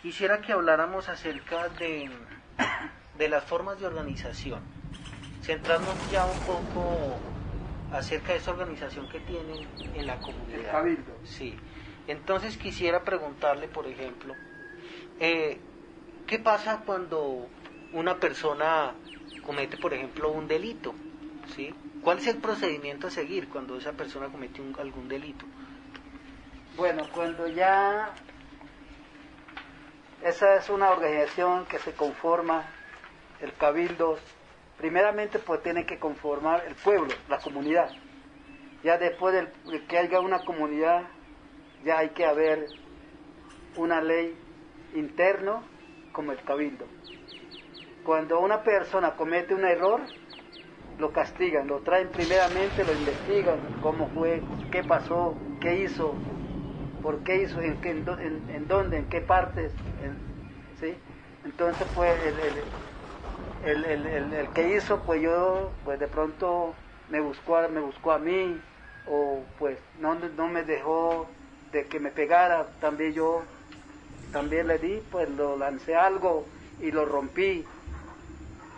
[0.00, 2.10] Quisiera que habláramos acerca de,
[3.18, 4.60] de las formas de organización.
[5.42, 7.16] Centrarnos ya un poco
[7.92, 10.58] acerca de esa organización que tienen en la comunidad.
[10.58, 11.12] El cabildo.
[11.24, 11.54] Sí.
[12.06, 14.34] Entonces quisiera preguntarle, por ejemplo,
[15.20, 15.58] eh,
[16.26, 17.46] ¿qué pasa cuando
[17.92, 18.94] una persona
[19.44, 20.94] comete, por ejemplo, un delito?
[21.54, 21.74] ¿Sí?
[22.02, 25.44] ¿Cuál es el procedimiento a seguir cuando esa persona comete algún delito?
[26.76, 28.12] Bueno, cuando ya
[30.24, 32.64] esa es una organización que se conforma,
[33.40, 34.18] el cabildo,
[34.76, 37.90] primeramente pues tiene que conformar el pueblo, la comunidad.
[38.82, 41.04] Ya después de que haya una comunidad,
[41.84, 42.66] ya hay que haber
[43.76, 44.36] una ley
[44.94, 45.62] interno
[46.10, 46.86] como el cabildo.
[48.04, 50.00] Cuando una persona comete un error,
[50.98, 56.16] lo castigan, lo traen primeramente, lo investigan, cómo fue, qué pasó, qué hizo,
[57.04, 59.70] por qué hizo, en, qué, en, dónde, en qué partes,
[60.80, 60.96] ¿sí?
[61.44, 62.40] Entonces, pues, el,
[63.84, 66.74] el, el, el, que hizo, pues yo, pues de pronto
[67.10, 68.58] me buscó, me buscó a mí,
[69.06, 71.26] o pues no, no me dejó
[71.72, 73.42] de que me pegara, también yo
[74.32, 76.46] también le di, pues lo lancé algo
[76.80, 77.66] y lo rompí.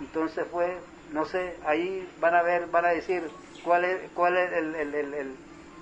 [0.01, 0.77] Entonces fue,
[1.13, 3.23] no sé, ahí van a ver, van a decir
[3.65, 5.37] cuál es, cuál es el, el, el,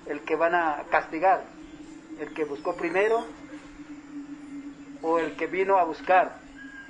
[0.05, 1.54] el que van a castigar.
[2.17, 3.25] El que buscó primero
[5.01, 6.39] o el que vino a buscar.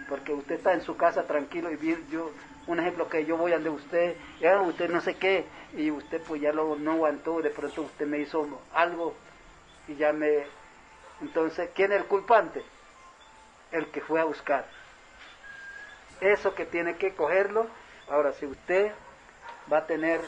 [0.07, 2.31] Porque usted está en su casa tranquilo y vi- yo,
[2.67, 6.41] un ejemplo que yo voy ante usted, ya usted no sé qué, y usted pues
[6.41, 9.15] ya lo, no aguantó, de pronto usted me hizo algo
[9.87, 10.45] y ya me...
[11.21, 12.63] Entonces, ¿quién es el culpante?
[13.71, 14.67] El que fue a buscar.
[16.21, 17.67] Eso que tiene que cogerlo.
[18.09, 18.91] Ahora, si usted
[19.71, 20.21] va a tener,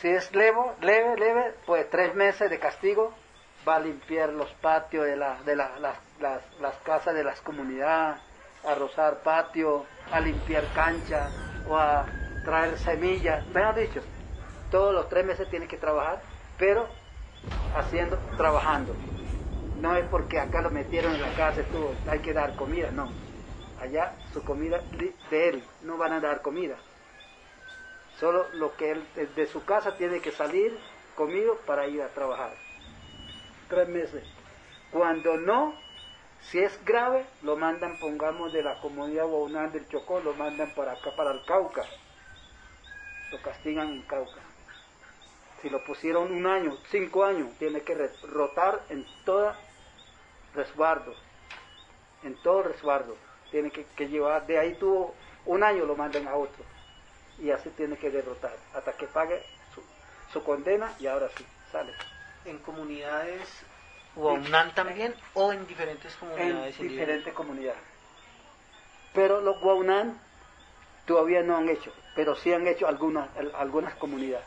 [0.00, 3.14] si es leve, leve, leve, pues tres meses de castigo,
[3.66, 7.40] va a limpiar los patios de, la, de la- las, las, las casas de las
[7.40, 8.20] comunidades,
[8.64, 11.32] a rozar patio, a limpiar canchas
[11.66, 12.06] o a
[12.44, 13.46] traer semillas.
[13.48, 14.02] Mejor dicho,
[14.70, 16.20] todos los tres meses tiene que trabajar,
[16.58, 16.88] pero
[17.74, 18.94] haciendo, trabajando.
[19.76, 23.10] No es porque acá lo metieron en la cárcel, tú, hay que dar comida, no.
[23.80, 24.80] Allá su comida
[25.30, 26.76] de él, no van a dar comida.
[28.20, 29.02] Solo lo que él
[29.34, 30.76] de su casa tiene que salir
[31.16, 32.50] comido para ir a trabajar.
[33.72, 34.22] Tres meses.
[34.90, 35.74] Cuando no,
[36.42, 40.92] si es grave, lo mandan, pongamos, de la comunidad Guaunán del Chocó, lo mandan para
[40.92, 41.82] acá, para el Cauca.
[43.30, 44.42] Lo castigan en Cauca.
[45.62, 47.94] Si lo pusieron un año, cinco años, tiene que
[48.24, 49.54] rotar en todo
[50.54, 51.14] resguardo.
[52.24, 53.16] En todo resguardo.
[53.50, 55.14] Tiene que, llevar, de ahí tuvo
[55.46, 56.62] un año, lo mandan a otro.
[57.38, 59.42] Y así tiene que derrotar, hasta que pague
[60.30, 61.94] su condena y ahora sí, sale.
[62.44, 63.48] En comunidades
[64.14, 66.90] Guaunán también o en diferentes en comunidades indígenas?
[66.90, 67.80] diferentes comunidades.
[69.14, 70.18] Pero los Guaunán
[71.06, 74.46] todavía no han hecho, pero sí han hecho algunas, algunas comunidades.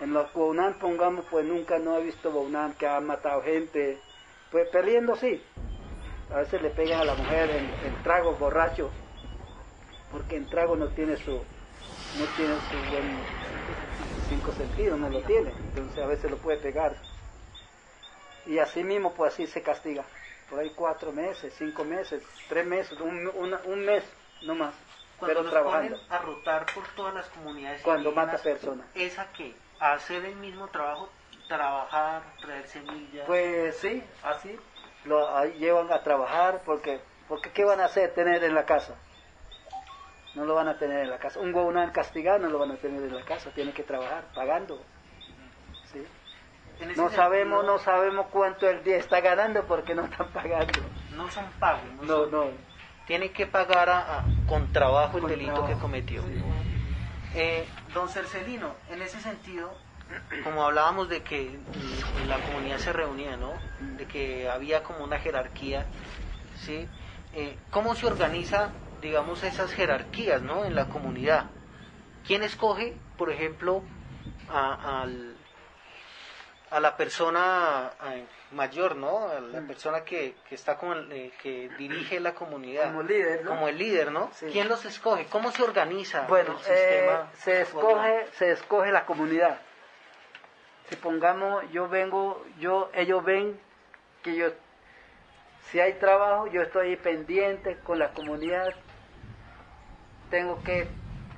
[0.00, 3.98] En los Guaunán, pongamos, pues nunca no he visto Guaunán que ha matado gente,
[4.50, 5.42] pues peleando sí.
[6.32, 8.90] A veces le pegan a la mujer en, en trago borracho,
[10.12, 13.35] porque en trago no tiene su, no tiene su buen
[14.28, 16.94] cinco sentidos, no lo tiene, entonces a veces lo puede pegar.
[18.46, 20.04] Y así mismo, pues así se castiga.
[20.48, 24.04] Por ahí cuatro meses, cinco meses, tres meses, un, una- un mes,
[24.42, 24.74] no más.
[25.18, 25.96] Cuando pero trabajando.
[25.96, 28.86] ponen a rotar por todas las comunidades Cuando mata personas.
[28.94, 29.54] ¿Es a qué?
[29.80, 31.08] ¿A hacer el mismo trabajo?
[31.48, 33.24] ¿Trabajar, traer semillas?
[33.26, 34.56] Pues sí, así
[35.04, 38.12] lo ahí llevan a trabajar porque, porque ¿qué van a hacer?
[38.14, 38.94] Tener en la casa.
[40.36, 41.40] No lo van a tener en la casa.
[41.40, 44.78] Un gobernador castigado no lo van a tener en la casa, tiene que trabajar pagando.
[45.92, 46.04] ¿sí?
[46.94, 50.82] No sabemos, no sabemos cuánto el día está ganando porque no están pagando.
[51.12, 52.50] No son pagos, no, No, son- no.
[53.06, 55.74] Tiene que pagar a- a- con trabajo el delito trabajo.
[55.74, 56.22] que cometió.
[57.34, 59.72] Eh, don Cercelino, en ese sentido,
[60.44, 61.58] como hablábamos de que
[62.26, 63.54] la comunidad se reunía, ¿no?
[63.80, 65.86] De que había como una jerarquía,
[66.56, 66.86] ¿sí?
[67.32, 70.64] Eh, ¿Cómo se organiza, digamos, esas jerarquías, ¿no?
[70.64, 71.46] En la comunidad.
[72.26, 73.84] ¿Quién escoge, por ejemplo,
[74.48, 75.36] a, al-
[76.70, 77.92] a la persona
[78.50, 79.28] mayor, ¿no?
[79.28, 79.66] A la Mm.
[79.68, 82.86] persona que, que está como el, eh, que dirige la comunidad.
[82.86, 83.50] Como líder, ¿no?
[83.50, 84.30] Como el líder, ¿no?
[84.34, 84.46] Sí.
[84.50, 85.26] ¿Quién los escoge?
[85.26, 87.30] ¿Cómo se organiza Bueno, el sistema?
[87.32, 89.60] eh, se escoge, se escoge la comunidad.
[90.88, 93.60] Si pongamos, yo vengo, yo, ellos ven
[94.22, 94.48] que yo,
[95.70, 98.74] si hay trabajo, yo estoy pendiente con la comunidad.
[100.30, 100.88] Tengo que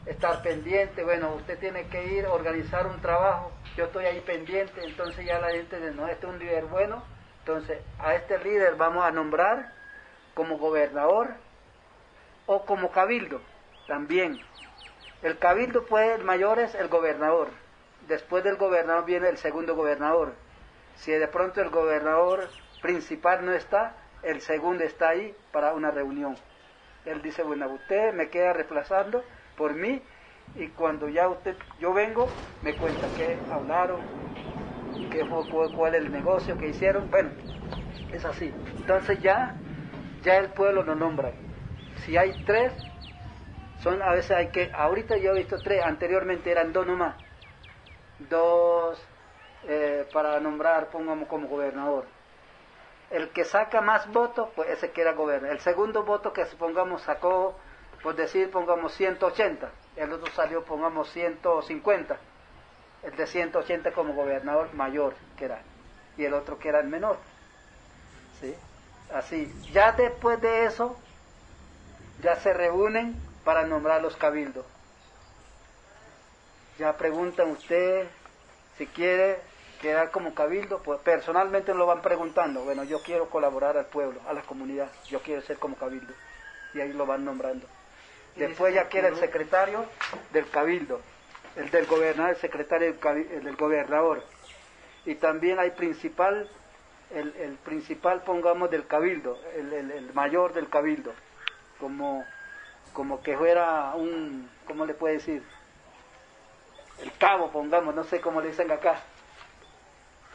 [0.07, 1.05] estar pendiente.
[1.05, 3.53] Bueno, usted tiene que ir a organizar un trabajo.
[3.77, 4.85] Yo estoy ahí pendiente.
[4.85, 7.03] Entonces ya la gente dice, no, este es un líder bueno.
[7.41, 9.73] Entonces a este líder vamos a nombrar
[10.35, 11.35] como gobernador
[12.47, 13.41] o como cabildo
[13.87, 14.41] también.
[15.23, 17.49] El cabildo, pues, el mayor es el gobernador.
[18.07, 20.35] Después del gobernador viene el segundo gobernador.
[20.95, 22.49] Si de pronto el gobernador
[22.81, 26.37] principal no está, el segundo está ahí para una reunión.
[27.09, 29.25] Él dice, bueno, usted me queda reemplazando
[29.57, 30.03] por mí
[30.55, 32.29] y cuando ya usted, yo vengo,
[32.63, 34.01] me cuenta qué hablaron,
[35.11, 37.09] qué fue, cuál, es el negocio que hicieron.
[37.11, 37.31] Bueno,
[38.13, 38.53] es así.
[38.77, 39.55] Entonces ya,
[40.23, 41.31] ya el pueblo lo nombra.
[42.05, 42.73] Si hay tres,
[43.83, 47.15] son a veces hay que, ahorita yo he visto tres, anteriormente eran dos nomás.
[48.29, 49.01] Dos
[49.69, 52.18] eh, para nombrar, pongamos como gobernador.
[53.11, 55.57] El que saca más votos, pues ese que era gobernador.
[55.57, 57.57] El segundo voto que supongamos sacó,
[58.03, 59.71] por decir, pongamos 180.
[59.97, 62.19] El otro salió, pongamos 150.
[63.03, 65.63] El de 180 como gobernador mayor que era.
[66.17, 67.17] Y el otro que era el menor.
[68.41, 68.55] ¿Sí?
[69.13, 69.51] Así.
[69.73, 70.97] Ya después de eso,
[72.23, 74.67] ya se reúnen para nombrar los cabildos.
[76.79, 78.07] Ya preguntan usted
[78.77, 79.41] si quiere
[79.81, 84.33] quedar como cabildo, pues personalmente lo van preguntando, bueno, yo quiero colaborar al pueblo, a
[84.33, 86.13] la comunidad, yo quiero ser como cabildo,
[86.75, 87.67] y ahí lo van nombrando.
[88.37, 89.85] Después ya quiere el secretario
[90.33, 91.01] del cabildo,
[91.57, 94.23] el del gobernador, el secretario del, gobernador.
[95.05, 96.49] Y también hay principal,
[97.11, 101.13] el, el principal, pongamos, del cabildo, el, el, mayor del cabildo,
[101.81, 102.25] como,
[102.93, 105.43] como que fuera un, ¿cómo le puede decir?
[107.03, 109.03] El cabo, pongamos, no sé cómo le dicen acá.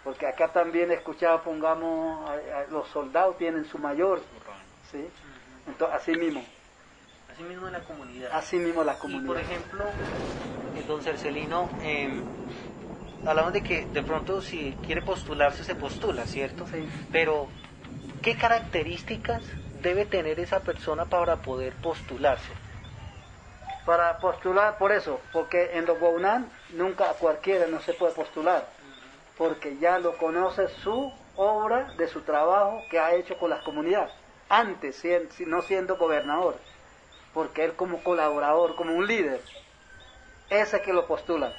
[0.03, 2.29] Porque acá también he escuchado, pongamos,
[2.69, 4.21] los soldados tienen su mayor,
[4.91, 5.07] ¿sí?
[5.67, 6.43] Entonces, así mismo.
[7.31, 8.29] Así mismo en la comunidad.
[8.33, 9.23] Así mismo la comunidad.
[9.23, 9.85] Y por ejemplo,
[10.75, 12.21] eh, don Cercelino, eh,
[13.25, 16.67] hablamos de que de pronto si quiere postularse, se postula, ¿cierto?
[16.67, 16.87] Sí.
[17.11, 17.47] Pero,
[18.21, 19.41] ¿qué características
[19.81, 22.51] debe tener esa persona para poder postularse?
[23.85, 28.67] Para postular, por eso, porque en los Guaunan nunca a cualquiera no se puede postular,
[29.38, 34.11] porque ya lo conoce su obra de su trabajo que ha hecho con las comunidades,
[34.49, 35.03] antes,
[35.47, 36.55] no siendo gobernador
[37.34, 39.41] porque él como colaborador, como un líder,
[40.49, 41.53] ese que lo postula.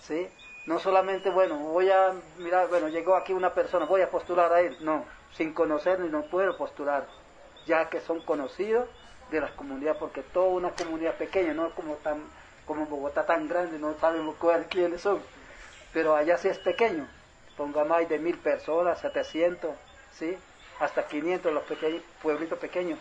[0.00, 0.28] ¿Sí?
[0.66, 4.60] No solamente, bueno, voy a mirar, bueno, llegó aquí una persona, voy a postular a
[4.60, 4.76] él.
[4.80, 5.04] No,
[5.36, 7.06] sin conocerlo no puedo postular,
[7.66, 8.88] ya que son conocidos
[9.30, 12.22] de las comunidades, porque toda una comunidad pequeña, no como tan
[12.66, 14.36] como Bogotá tan grande, no sabemos
[14.70, 15.20] quiénes son,
[15.92, 17.06] pero allá sí es pequeño,
[17.56, 19.70] ponga más de mil personas, 700,
[20.12, 20.36] ¿sí?
[20.80, 22.98] hasta 500 los pequeños, pueblitos pequeños.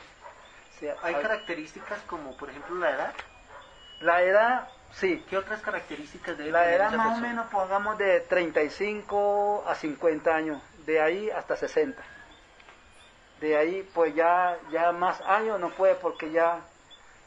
[1.04, 3.14] ¿Hay características como, por ejemplo, la edad?
[4.00, 5.24] La edad, sí.
[5.30, 10.62] ¿Qué otras características debe La edad más o menos, pongamos, de 35 a 50 años,
[10.86, 12.02] de ahí hasta 60.
[13.42, 16.62] De ahí, pues ya, ya más años no puede porque ya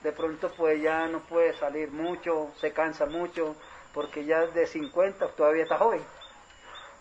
[0.03, 3.57] de pronto pues ya no puede salir mucho, se cansa mucho,
[3.95, 6.03] porque ya de 50 todavía está joven.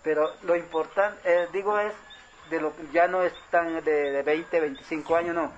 [0.04, 1.94] Pero lo importante, eh, digo es,
[2.50, 5.52] de lo ya no es tan de, de 20, 25 años, no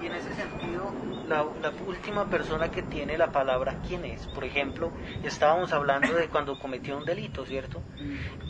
[0.00, 0.92] y en ese sentido,
[1.26, 1.42] la,
[1.86, 4.26] última persona que tiene la palabra, ¿quién es?
[4.28, 7.82] Por ejemplo, estábamos hablando de cuando cometió un delito, ¿cierto?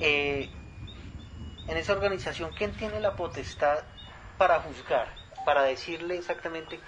[0.01, 0.51] Eh,
[1.67, 3.79] en esa organización, ¿quién tiene la potestad
[4.37, 5.09] para juzgar,
[5.45, 6.81] para decirle exactamente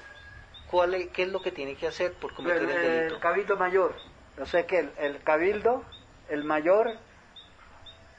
[0.71, 3.15] cuál es, qué es lo que tiene que hacer por cometer el, delito?
[3.15, 3.95] El cabildo mayor.
[4.37, 5.85] Yo sé que el, el cabildo,
[6.29, 6.93] el mayor,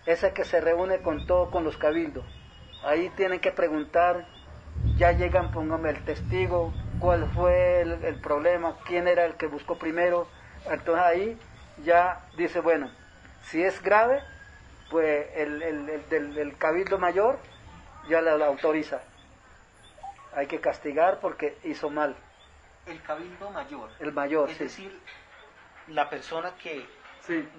[0.05, 2.25] es el que se reúne con todo, con los cabildos.
[2.83, 4.25] Ahí tienen que preguntar
[4.97, 10.27] ya llegan, póngame el testigo, cuál fue el, problema, quién era el que buscó primero.
[10.69, 11.39] Entonces ahí
[11.83, 12.91] ya dice, bueno,
[13.43, 14.21] si es grave,
[14.89, 17.39] pues el, el, cabildo mayor
[18.09, 19.01] ya la, autoriza.
[20.35, 22.15] Hay que castigar porque hizo mal.
[22.85, 23.89] El cabildo mayor.
[23.99, 24.99] El mayor, es decir,
[25.87, 26.85] la persona que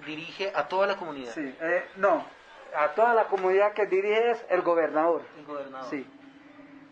[0.05, 1.33] dirige a toda la comunidad.
[1.33, 2.25] Sí, eh, no,
[2.75, 5.23] a toda la comunidad que dirige es el gobernador.
[5.37, 5.89] El gobernador.
[5.89, 6.05] Sí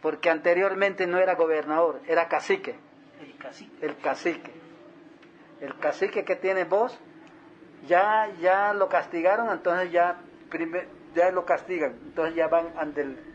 [0.01, 2.75] porque anteriormente no era gobernador, era cacique.
[3.21, 3.85] El cacique.
[3.85, 4.51] El cacique.
[5.61, 6.99] El cacique que tiene voz,
[7.87, 10.19] ya, ya lo castigaron, entonces ya,
[11.13, 13.30] ya lo castigan, entonces ya van ante el,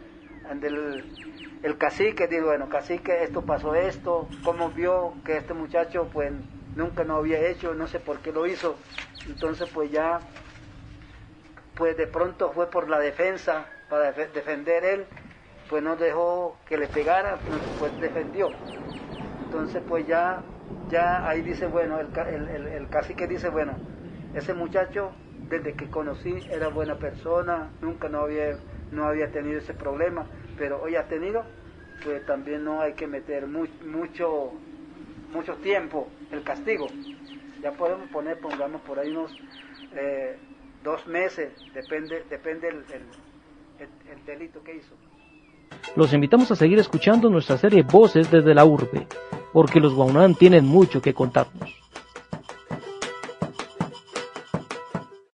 [0.51, 6.33] el, cacique, digo, bueno, cacique, esto pasó esto, cómo vio que este muchacho pues
[6.75, 8.77] nunca no había hecho, no sé por qué lo hizo,
[9.27, 10.21] entonces pues ya,
[11.75, 15.07] pues de pronto fue por la defensa, para defender él,
[15.69, 17.39] pues no dejó que le pegara,
[17.79, 18.51] pues defendió.
[19.45, 20.43] Entonces pues ya,
[20.91, 22.09] ya ahí dice, bueno, el,
[22.49, 23.75] el, el, cacique dice, bueno,
[24.35, 25.13] ese muchacho
[25.49, 28.59] desde que conocí era buena persona, nunca no había,
[28.93, 30.26] no había tenido ese problema,
[30.59, 31.45] pero hoy ha tenido,
[32.05, 34.53] pues también no hay que meter mucho,
[35.32, 36.87] mucho tiempo el castigo.
[37.62, 39.32] Ya podemos poner, pongamos por ahí unos
[39.95, 40.37] eh,
[40.84, 42.84] dos meses, depende, depende el,
[43.78, 44.95] el delito que hizo.
[45.95, 49.07] Los invitamos a seguir escuchando nuestra serie Voces desde la Urbe,
[49.53, 51.86] porque los Guaunán tienen mucho que contarnos.